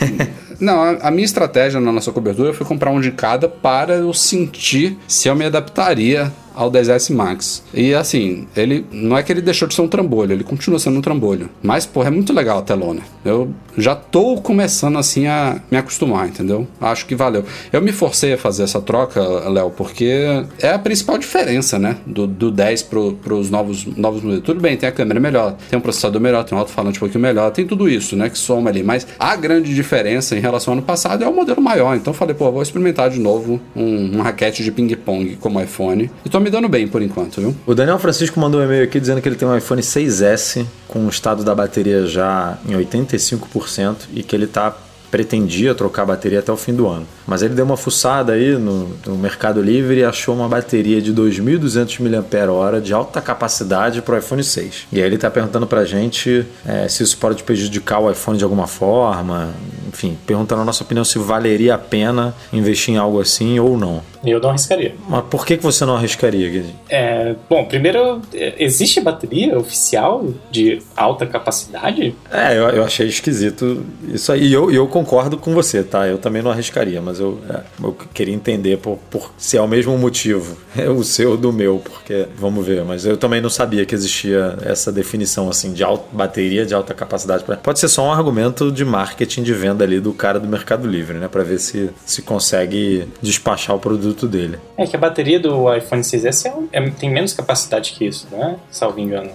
[0.60, 4.98] Não, a, minha estratégia na nossa cobertura foi comprar um de cada para eu sentir
[5.08, 7.62] se eu me adaptaria ao 10S Max.
[7.72, 10.98] E assim, ele não é que ele deixou de ser um trambolho, ele continua sendo
[10.98, 11.48] um trambolho.
[11.62, 13.00] Mas, porra, é muito legal a telona.
[13.24, 16.66] Eu já tô começando assim a me acostumar, entendeu?
[16.80, 17.44] Acho que valeu.
[17.72, 21.96] Eu me forcei a fazer essa troca, Léo, porque é a principal diferença, né?
[22.04, 24.44] Do, do 10 pro, pros novos, novos modelos.
[24.44, 27.22] Tudo bem, tem a câmera melhor, tem um processador melhor, tem um alto-falante um pouquinho
[27.22, 28.28] melhor, tem tudo isso, né?
[28.28, 28.82] Que soma ali.
[28.82, 31.96] Mas a grande diferença em relação ao ano passado é o modelo maior.
[31.96, 36.10] Então falei, pô, vou experimentar de novo um, um raquete de ping-pong como iPhone.
[36.24, 37.54] E tô me dando bem por enquanto, viu?
[37.66, 41.06] O Daniel Francisco mandou um e-mail aqui dizendo que ele tem um iPhone 6S com
[41.06, 44.76] o estado da bateria já em 85% e que ele tá
[45.10, 47.06] pretendia trocar a bateria até o fim do ano.
[47.26, 51.12] Mas ele deu uma fuçada aí no, no Mercado Livre e achou uma bateria de
[51.12, 54.86] 2.200 mAh de alta capacidade para o iPhone 6.
[54.92, 58.38] E aí ele está perguntando para a gente é, se isso pode prejudicar o iPhone
[58.38, 59.52] de alguma forma,
[59.92, 64.02] enfim, perguntando a nossa opinião se valeria a pena investir em algo assim ou não.
[64.24, 64.94] Eu não arriscaria.
[65.08, 66.74] Mas por que, que você não arriscaria, Guilherme?
[66.88, 72.14] É, bom, primeiro, existe bateria oficial de alta capacidade?
[72.30, 74.48] É, eu, eu achei esquisito isso aí.
[74.48, 76.06] E eu, eu concordo com você, tá?
[76.06, 79.68] Eu também não arriscaria, mas eu, é, eu queria entender por, por, se é o
[79.68, 82.84] mesmo motivo, é o seu do meu, porque vamos ver.
[82.84, 86.92] Mas eu também não sabia que existia essa definição assim de alta, bateria de alta
[86.92, 87.44] capacidade.
[87.62, 91.18] Pode ser só um argumento de marketing de venda ali do cara do Mercado Livre,
[91.18, 91.28] né?
[91.28, 94.58] Para ver se se consegue despachar o produto dele.
[94.76, 98.56] É que a bateria do iPhone 6S é, é, tem menos capacidade que isso, né?
[98.70, 99.30] Salvo engano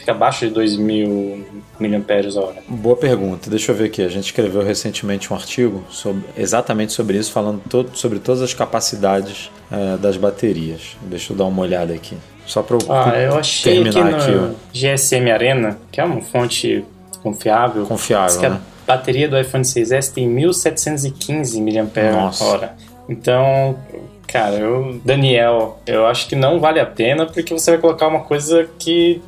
[0.00, 1.44] fica abaixo de 2.000
[1.78, 2.62] mAh.
[2.68, 3.48] Boa pergunta.
[3.48, 4.02] Deixa eu ver aqui.
[4.02, 8.54] A gente escreveu recentemente um artigo sobre, exatamente sobre isso, falando todo, sobre todas as
[8.54, 10.96] capacidades é, das baterias.
[11.02, 12.16] Deixa eu dar uma olhada aqui.
[12.46, 16.84] Só para ah, eu achei terminar aqui, no GSM Arena, que é uma fonte
[17.22, 17.86] confiável.
[17.86, 18.60] Confiável, né?
[18.90, 22.74] A bateria do iPhone 6S tem 1.715 mAh.
[23.08, 23.76] Então,
[24.26, 28.20] cara, eu, Daniel, eu acho que não vale a pena porque você vai colocar uma
[28.20, 29.22] coisa que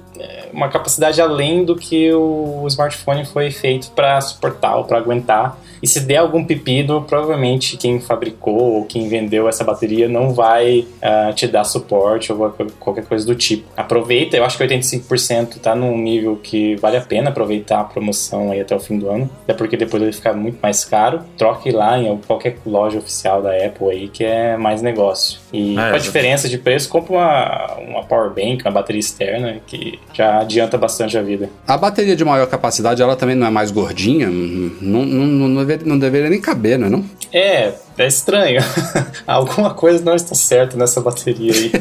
[0.52, 5.56] uma capacidade além do que o smartphone foi feito para suportar ou para aguentar.
[5.82, 10.86] E se der algum pepino, provavelmente quem fabricou ou quem vendeu essa bateria não vai
[11.02, 13.64] uh, te dar suporte ou qualquer coisa do tipo.
[13.76, 18.52] Aproveita, eu acho que 85% está num nível que vale a pena aproveitar a promoção
[18.52, 21.20] aí até o fim do ano, até porque depois ele fica muito mais caro.
[21.36, 25.40] Troque lá em qualquer loja oficial da Apple aí que é mais negócio.
[25.52, 29.56] E é, com a diferença de preço, compra uma, uma power bank, uma bateria externa
[29.66, 31.50] que já adianta bastante a vida.
[31.66, 34.28] A bateria de maior capacidade, ela também não é mais gordinha?
[34.28, 37.04] Não, não, não, deveria, não deveria nem caber, não é não?
[37.32, 38.60] É, é estranho.
[39.26, 41.72] alguma coisa não está certa nessa bateria aí.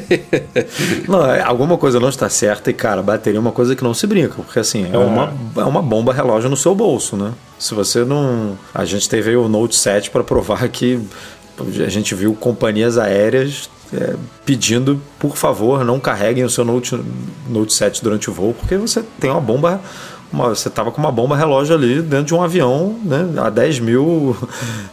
[1.07, 3.93] não, é, alguma coisa não está certa e, cara, bateria é uma coisa que não
[3.93, 5.07] se brinca, porque assim, é, uhum.
[5.07, 7.33] uma, é uma bomba relógio no seu bolso, né?
[7.59, 8.57] Se você não.
[8.73, 10.99] A gente teve aí o Note 7 para provar que
[11.85, 14.15] a gente viu companhias aéreas é,
[14.45, 16.99] pedindo, por favor, não carreguem o seu Note,
[17.49, 19.81] Note 7 durante o voo, porque você tem uma bomba
[20.31, 23.79] uma, você estava com uma bomba relógio ali dentro de um avião né, a 10
[23.79, 24.35] mil,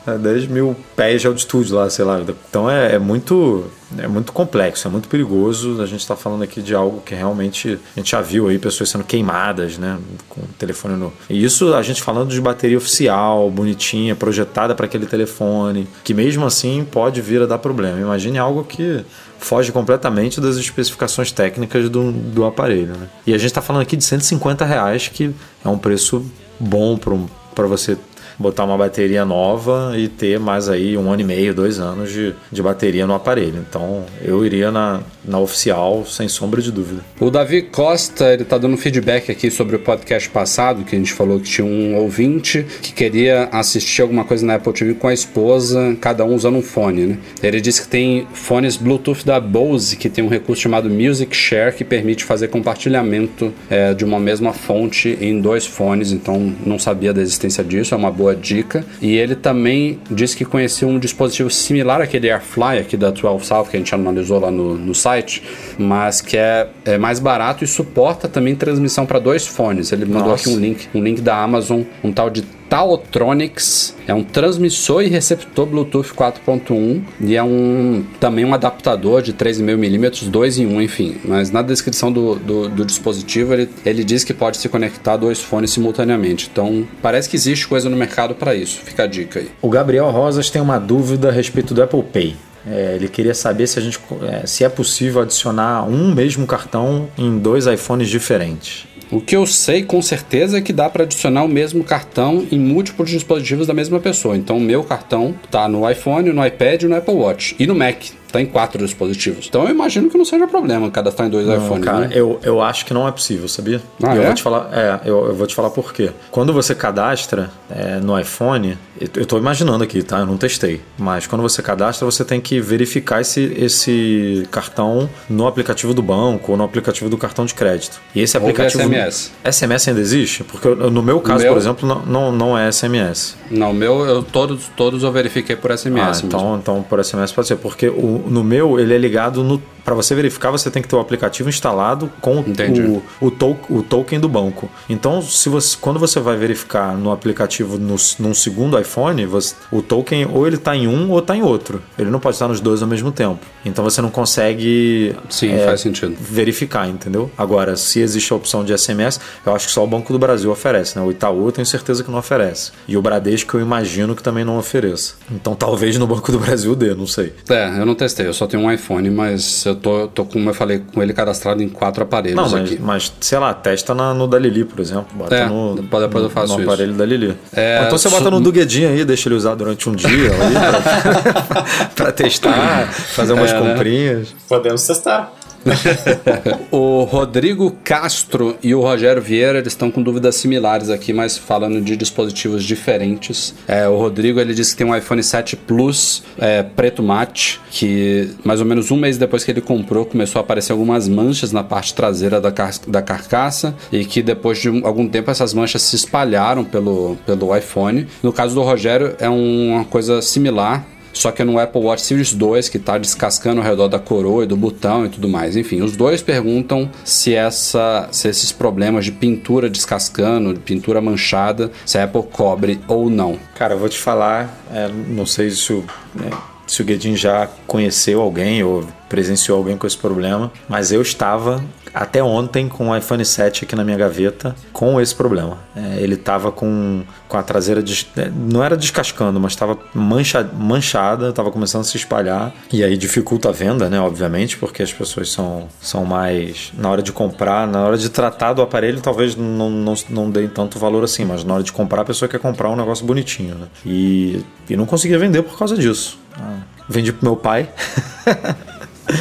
[0.06, 2.20] a 10 mil pés de altitude lá, sei lá.
[2.48, 3.64] Então é, é muito
[3.96, 5.80] é muito complexo, é muito perigoso.
[5.80, 8.90] A gente está falando aqui de algo que realmente a gente já viu aí pessoas
[8.90, 11.12] sendo queimadas, né, com o telefone no.
[11.30, 16.44] E isso a gente falando de bateria oficial, bonitinha, projetada para aquele telefone, que mesmo
[16.44, 17.98] assim pode vir a dar problema.
[17.98, 19.04] Imagine algo que
[19.38, 22.96] foge completamente das especificações técnicas do, do aparelho.
[22.96, 23.08] Né?
[23.26, 25.34] E a gente está falando aqui de 150 reais, que
[25.64, 26.24] é um preço
[26.58, 27.28] bom para um,
[27.68, 27.96] você
[28.38, 32.34] botar uma bateria nova e ter mais aí um ano e meio, dois anos de,
[32.50, 33.64] de bateria no aparelho.
[33.68, 37.02] Então eu iria na, na oficial, sem sombra de dúvida.
[37.20, 41.12] O Davi Costa, ele tá dando feedback aqui sobre o podcast passado, que a gente
[41.12, 45.14] falou que tinha um ouvinte que queria assistir alguma coisa na Apple TV com a
[45.14, 47.18] esposa, cada um usando um fone, né?
[47.42, 51.74] Ele disse que tem fones Bluetooth da Bose, que tem um recurso chamado Music Share,
[51.74, 57.12] que permite fazer compartilhamento é, de uma mesma fonte em dois fones, então não sabia
[57.12, 58.84] da existência disso, é uma boa boa dica.
[59.00, 63.66] E ele também disse que conhecia um dispositivo similar àquele Airfly aqui da 12 South
[63.70, 65.42] que a gente analisou lá no, no site,
[65.78, 69.92] mas que é, é mais barato e suporta também transmissão para dois fones.
[69.92, 70.48] Ele mandou Nossa.
[70.48, 73.94] aqui um link, um link da Amazon, um tal de Taotronics.
[74.06, 80.28] É um transmissor e receptor Bluetooth 4.1 e é um também um adaptador de 3,5mm,
[80.28, 81.16] 2 em 1, enfim.
[81.24, 85.40] Mas na descrição do, do, do dispositivo ele, ele diz que pode se conectar dois
[85.40, 86.48] fones simultaneamente.
[86.50, 88.80] Então parece que existe coisa no mercado para isso.
[88.80, 89.50] Fica a dica aí.
[89.60, 92.36] O Gabriel Rosas tem uma dúvida a respeito do Apple Pay.
[92.66, 97.08] É, ele queria saber se, a gente, é, se é possível adicionar um mesmo cartão
[97.16, 98.86] em dois iPhones diferentes.
[99.10, 102.58] O que eu sei com certeza é que dá para adicionar o mesmo cartão em
[102.58, 104.36] múltiplos dispositivos da mesma pessoa.
[104.36, 107.56] Então, o meu cartão tá no iPhone, no iPad no Apple Watch.
[107.58, 109.46] E no Mac tá em quatro dispositivos.
[109.48, 111.84] Então eu imagino que não seja problema cadastrar em dois Não, iPhones.
[111.84, 112.10] cara, né?
[112.12, 113.80] eu, eu acho que não é possível, sabia?
[114.02, 114.26] Ah, E eu é?
[114.26, 116.10] vou te falar, é, eu, eu vou te falar por quê.
[116.30, 120.18] Quando você cadastra é, no iPhone, eu, eu tô imaginando aqui, tá?
[120.20, 120.80] Eu não testei.
[120.98, 126.52] Mas quando você cadastra, você tem que verificar esse, esse cartão no aplicativo do banco
[126.52, 128.00] ou no aplicativo do cartão de crédito.
[128.14, 128.82] E esse aplicativo.
[128.82, 129.32] SMS.
[129.44, 130.44] SMS ainda existe?
[130.44, 133.36] Porque no meu caso, meu- por exemplo, não, não, não é SMS.
[133.50, 136.22] Não, o meu, eu, todos, todos eu verifiquei por Ah, SMS.
[136.22, 136.28] mesmo.
[136.28, 137.56] então, então por SMS pode ser.
[137.56, 139.60] Porque o, no meu, ele é ligado no.
[139.88, 143.82] Para você verificar, você tem que ter o aplicativo instalado com o, o, to- o
[143.82, 144.68] token do banco.
[144.86, 149.80] Então, se você, quando você vai verificar no aplicativo no, num segundo iPhone, você- o
[149.80, 151.82] token ou ele está em um ou está em outro.
[151.98, 153.38] Ele não pode estar nos dois ao mesmo tempo.
[153.64, 156.14] Então você não consegue Sim, é, faz sentido.
[156.20, 157.30] verificar, entendeu?
[157.38, 160.50] Agora, se existe a opção de SMS, eu acho que só o Banco do Brasil
[160.50, 161.04] oferece, né?
[161.04, 162.72] O Itaú eu tenho certeza que não oferece.
[162.86, 165.14] E o Bradesco eu imagino que também não ofereça.
[165.30, 167.32] Então talvez no Banco do Brasil dê, não sei.
[167.48, 170.54] É, eu não testei, eu só tenho um iPhone, mas eu tô, tô como eu
[170.54, 172.78] falei, com ele cadastrado em quatro aparelhos Não, mas, aqui.
[172.82, 175.06] mas sei lá, testa na- no da Lili, por exemplo.
[175.14, 176.68] Bota É, no, depois- eu faço no isso.
[176.70, 177.36] aparelho da Lili.
[177.54, 180.08] É, então você su- bota no do Guedinho aí, deixa ele usar durante um dia
[180.10, 180.54] aí
[181.48, 183.72] pra, pra testar, fazer umas É, né?
[183.72, 184.34] comprinhas.
[184.48, 185.32] Podemos testar.
[186.70, 191.80] O Rodrigo Castro e o Rogério Vieira eles estão com dúvidas similares aqui, mas falando
[191.80, 193.54] de dispositivos diferentes.
[193.66, 198.30] É, o Rodrigo ele disse que tem um iPhone 7 Plus é, preto mate, que
[198.44, 201.64] mais ou menos um mês depois que ele comprou começou a aparecer algumas manchas na
[201.64, 205.82] parte traseira da, car- da carcaça e que depois de um- algum tempo essas manchas
[205.82, 208.06] se espalharam pelo, pelo iPhone.
[208.22, 210.84] No caso do Rogério é um- uma coisa similar.
[211.18, 214.46] Só que no Apple Watch Series 2 que tá descascando ao redor da coroa e
[214.46, 215.56] do botão e tudo mais.
[215.56, 221.72] Enfim, os dois perguntam se essa se esses problemas de pintura descascando, de pintura manchada,
[221.84, 223.36] se a Apple cobre ou não.
[223.56, 226.30] Cara, eu vou te falar, é, não sei se o, né,
[226.68, 231.64] se o Guedin já conheceu alguém ou presenciou alguém com esse problema, mas eu estava
[232.02, 235.58] até ontem com o iPhone 7 aqui na minha gaveta com esse problema.
[235.76, 240.42] É, ele estava com, com a traseira, des- é, não era descascando, mas estava mancha,
[240.54, 244.92] manchada, estava começando a se espalhar e aí dificulta a venda, né, obviamente, porque as
[244.92, 249.34] pessoas são, são mais, na hora de comprar, na hora de tratar do aparelho, talvez
[249.36, 252.38] não, não, não deem tanto valor assim, mas na hora de comprar, a pessoa quer
[252.38, 253.66] comprar um negócio bonitinho, né?
[253.84, 256.18] E, e não conseguia vender por causa disso.
[256.38, 257.68] Ah, Vendi pro meu pai.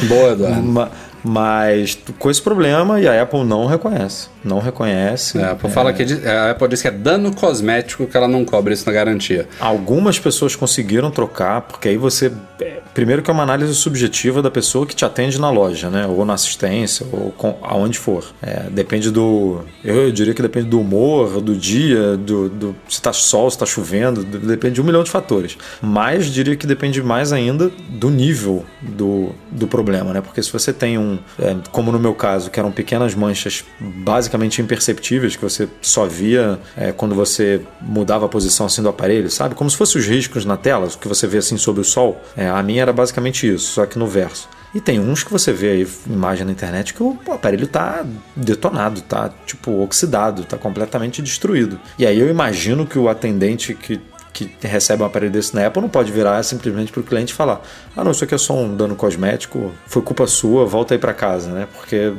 [0.08, 0.62] Boa, Eduardo.
[0.62, 0.90] Ma-
[1.24, 4.28] Mas com esse problema e a Apple não reconhece.
[4.44, 5.38] Não reconhece.
[5.38, 8.28] É, a Apple fala que diz- a Apple diz que é dano cosmético que ela
[8.28, 9.48] não cobre isso na garantia.
[9.60, 12.32] Algumas pessoas conseguiram trocar, porque aí você.
[12.60, 16.04] é, Primeiro que é uma análise subjetiva da pessoa que te atende na loja, né?
[16.06, 18.24] Ou na assistência, ou com, aonde for.
[18.42, 19.60] É, depende do.
[19.84, 23.66] Eu diria que depende do humor, do dia, do, do se tá sol, se tá
[23.66, 25.56] chovendo, depende de um milhão de fatores.
[25.80, 30.20] Mas diria que depende mais ainda do nível do, do problema, né?
[30.20, 31.07] Porque se você tem um.
[31.38, 36.58] É, como no meu caso, que eram pequenas manchas basicamente imperceptíveis, que você só via
[36.76, 39.54] é, quando você mudava a posição assim do aparelho, sabe?
[39.54, 42.20] Como se fossem os riscos na tela, que você vê assim sob o sol.
[42.36, 44.48] É, a minha era basicamente isso, só que no verso.
[44.74, 48.04] E tem uns que você vê aí, imagem na internet, que o, o aparelho tá
[48.36, 51.80] detonado, tá tipo oxidado, tá completamente destruído.
[51.98, 54.00] E aí eu imagino que o atendente que
[54.46, 57.60] que recebe um aparelho desse na Apple não pode virar simplesmente para o cliente falar:
[57.96, 61.12] ah, não, isso aqui é só um dano cosmético, foi culpa sua, volta aí para
[61.12, 61.66] casa, né?
[61.76, 62.12] Porque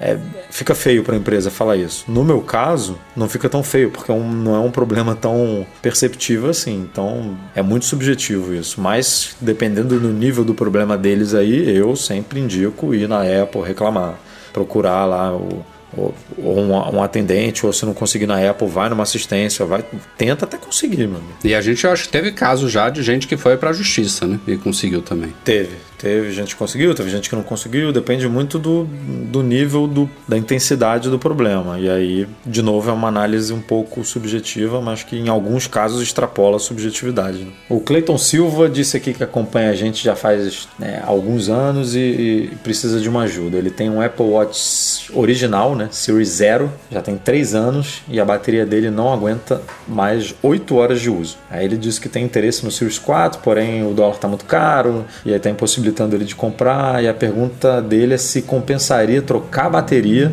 [0.00, 0.16] é,
[0.50, 2.04] fica feio para a empresa falar isso.
[2.08, 5.66] No meu caso, não fica tão feio, porque é um- não é um problema tão
[5.82, 6.88] perceptível assim.
[6.90, 8.80] Então, é muito subjetivo isso.
[8.80, 14.14] Mas, dependendo do nível do problema deles aí, eu sempre indico ir na Apple reclamar,
[14.52, 15.64] procurar lá o
[15.96, 19.84] ou, ou um, um atendente, ou se não conseguir na Apple, vai numa assistência, vai,
[20.16, 21.24] tenta até conseguir, mano.
[21.42, 24.38] E a gente acho que teve caso já de gente que foi pra justiça, né?
[24.46, 25.32] E conseguiu também.
[25.44, 29.88] Teve, Teve gente que conseguiu, teve gente que não conseguiu, depende muito do, do nível
[29.88, 31.78] do, da intensidade do problema.
[31.78, 36.00] E aí, de novo, é uma análise um pouco subjetiva, mas que em alguns casos
[36.00, 37.38] extrapola a subjetividade.
[37.38, 37.50] Né?
[37.68, 41.98] O Cleiton Silva disse aqui que acompanha a gente já faz né, alguns anos e,
[41.98, 43.58] e, precisa de uma ajuda.
[43.58, 48.24] Ele tem um Apple Watch original, né, Series Zero, já tem 3 anos e a
[48.24, 51.36] bateria dele não aguenta mais 8 horas de uso.
[51.50, 55.04] Aí ele disse que tem interesse no Series 4, porém o dólar está muito caro
[55.24, 57.02] e aí está impossibilitado possibilitando ele de comprar.
[57.02, 60.32] E a pergunta dele é se compensaria trocar a bateria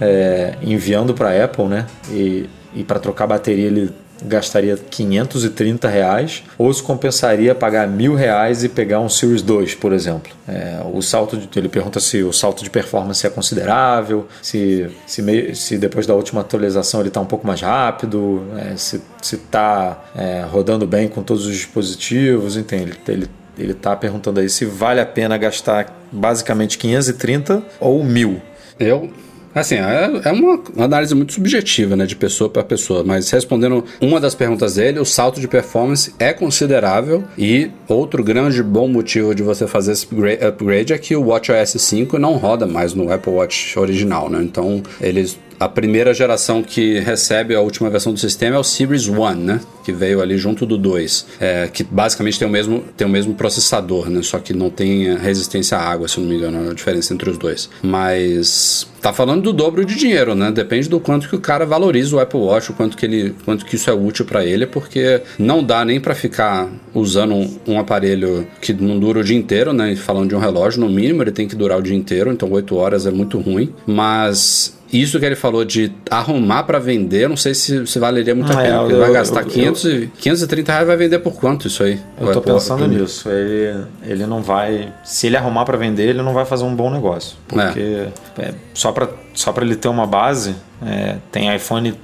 [0.00, 1.86] é, enviando para a Apple, né?
[2.10, 8.16] E, e para trocar a bateria ele gastaria 530 reais ou se compensaria pagar mil
[8.16, 10.32] reais e pegar um Series 2, por exemplo.
[10.48, 15.54] É, o salto de, ele pergunta se o salto de performance é considerável, se, se,
[15.54, 20.44] se depois da última atualização ele está um pouco mais rápido, é, se está é,
[20.50, 22.82] rodando bem com todos os dispositivos, entende?
[22.90, 28.40] Ele, ele ele está perguntando aí se vale a pena gastar basicamente 530 ou 1000.
[28.78, 29.10] Eu
[29.54, 34.20] Assim, é, é uma análise muito subjetiva, né, de pessoa para pessoa, mas respondendo uma
[34.20, 39.42] das perguntas dele, o salto de performance é considerável e outro grande bom motivo de
[39.42, 40.06] você fazer esse
[40.46, 44.40] upgrade é que o WatchOS 5 não roda mais no Apple Watch original, né?
[44.42, 49.08] Então, eles a primeira geração que recebe a última versão do sistema é o Series
[49.08, 49.60] One, né?
[49.84, 51.26] Que veio ali junto do 2.
[51.40, 54.22] É, que basicamente tem o, mesmo, tem o mesmo processador, né?
[54.22, 57.30] Só que não tem resistência à água, se não me engano, é a diferença entre
[57.30, 57.68] os dois.
[57.82, 60.50] Mas tá falando do dobro de dinheiro, né?
[60.50, 63.64] Depende do quanto que o cara valoriza o Apple Watch, o quanto que ele, quanto
[63.64, 67.78] que isso é útil para ele, porque não dá nem para ficar usando um, um,
[67.78, 69.94] aparelho que não dura o dia inteiro, né?
[69.96, 72.76] Falando de um relógio, no mínimo ele tem que durar o dia inteiro, então 8
[72.76, 77.54] horas é muito ruim, mas isso que ele falou de arrumar para vender, não sei
[77.54, 78.82] se, se valeria muito ah, a pena.
[78.82, 81.82] É, ele vai gastar eu, 500 eu, e, 530 reais vai vender por quanto isso
[81.82, 82.00] aí?
[82.18, 83.28] Eu tô pensando nisso.
[83.28, 84.92] Ele, ele não vai.
[85.04, 87.36] Se ele arrumar para vender, ele não vai fazer um bom negócio.
[87.46, 88.08] Porque é.
[88.38, 91.94] É, só para só ele ter uma base, é, tem iPhone.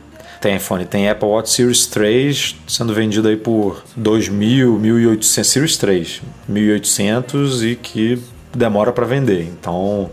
[0.41, 6.23] Tem iPhone, tem Apple Watch Series 3 sendo vendido aí por 2.000, 1.800, Series 3,
[6.53, 8.23] 1.800 e que
[8.55, 9.41] demora para vender.
[9.41, 10.11] Então,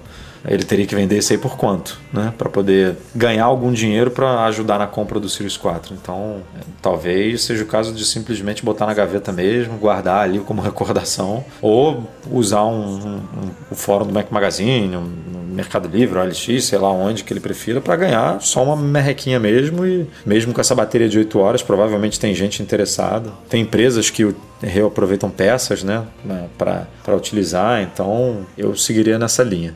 [0.47, 2.33] ele teria que vender isso aí por quanto, né?
[2.37, 5.93] Para poder ganhar algum dinheiro para ajudar na compra do Series 4.
[5.93, 6.41] Então,
[6.81, 12.09] talvez seja o caso de simplesmente botar na gaveta mesmo, guardar ali como recordação, ou
[12.29, 16.89] usar um, um, um o fórum do Mac Magazine, um, Mercado Livre, LX, sei lá
[16.89, 19.85] onde que ele prefira, para ganhar só uma merrequinha mesmo.
[19.85, 23.31] E mesmo com essa bateria de 8 horas, provavelmente tem gente interessada.
[23.49, 26.05] Tem empresas que reaproveitam peças né,
[26.57, 29.75] para utilizar, então eu seguiria nessa linha.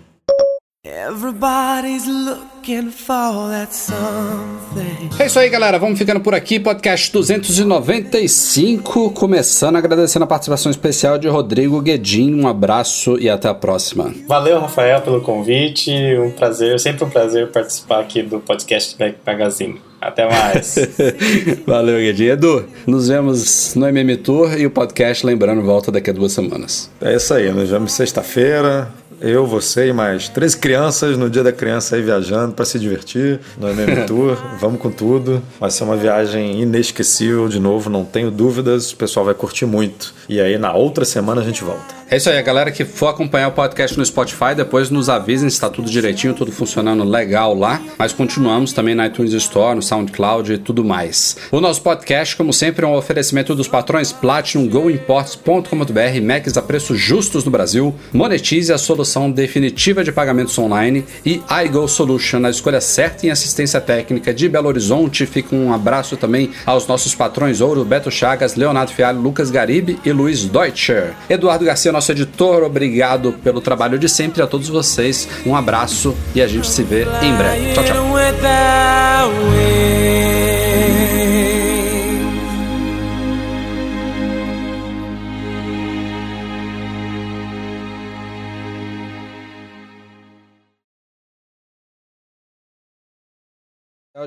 [1.07, 5.09] Everybody's looking for that something.
[5.19, 5.77] É isso aí, galera.
[5.77, 6.59] Vamos ficando por aqui.
[6.59, 9.11] Podcast 295.
[9.11, 12.33] Começando agradecendo a participação especial de Rodrigo Guedin.
[12.33, 14.11] Um abraço e até a próxima.
[14.27, 15.91] Valeu, Rafael, pelo convite.
[16.17, 19.79] Um prazer, sempre um prazer participar aqui do podcast Back Magazine.
[20.01, 20.75] Até mais.
[21.67, 22.25] Valeu, Guedin.
[22.25, 26.89] Edu, nos vemos no MM Tour e o podcast, lembrando, volta daqui a duas semanas.
[26.99, 27.51] É isso aí.
[27.51, 28.91] Nos vemos sexta-feira.
[29.21, 33.39] Eu, você e mais 13 crianças no dia da criança aí viajando para se divertir
[33.57, 34.37] no MM Tour.
[34.59, 35.41] Vamos com tudo.
[35.59, 38.91] Vai ser uma viagem inesquecível de novo, não tenho dúvidas.
[38.91, 40.13] O pessoal vai curtir muito.
[40.27, 41.94] E aí na outra semana a gente volta.
[42.07, 45.49] É isso aí, a galera que for acompanhar o podcast no Spotify, depois nos avisem
[45.49, 47.81] se está tudo direitinho, tudo funcionando legal lá.
[47.97, 51.35] Mas continuamos também na iTunes Store, no SoundCloud e tudo mais.
[51.51, 56.99] O nosso podcast, como sempre, é um oferecimento dos patrões Platinum, GoImports.com.br, Macs a preços
[56.99, 62.81] justos no Brasil, monetize a solução definitiva de pagamentos online e iGo Solution, a escolha
[62.81, 65.25] certa em assistência técnica de Belo Horizonte.
[65.25, 70.11] Fica um abraço também aos nossos patrões Ouro, Beto Chagas, Leonardo Fialho, Lucas Garibe e
[70.11, 71.15] Luiz Deutscher.
[71.27, 72.63] Eduardo Garcia nosso editor.
[72.63, 75.27] Obrigado pelo trabalho de sempre a todos vocês.
[75.45, 77.73] Um abraço e a gente se vê em breve.
[77.73, 78.05] Tchau, tchau.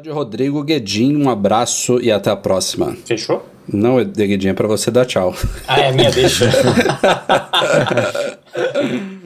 [0.01, 2.95] de Rodrigo Guedin, um abraço e até a próxima.
[3.05, 3.45] Fechou?
[3.73, 5.35] Não, Guedin, é pra você dar tchau.
[5.67, 6.51] Ah, é minha, deixa.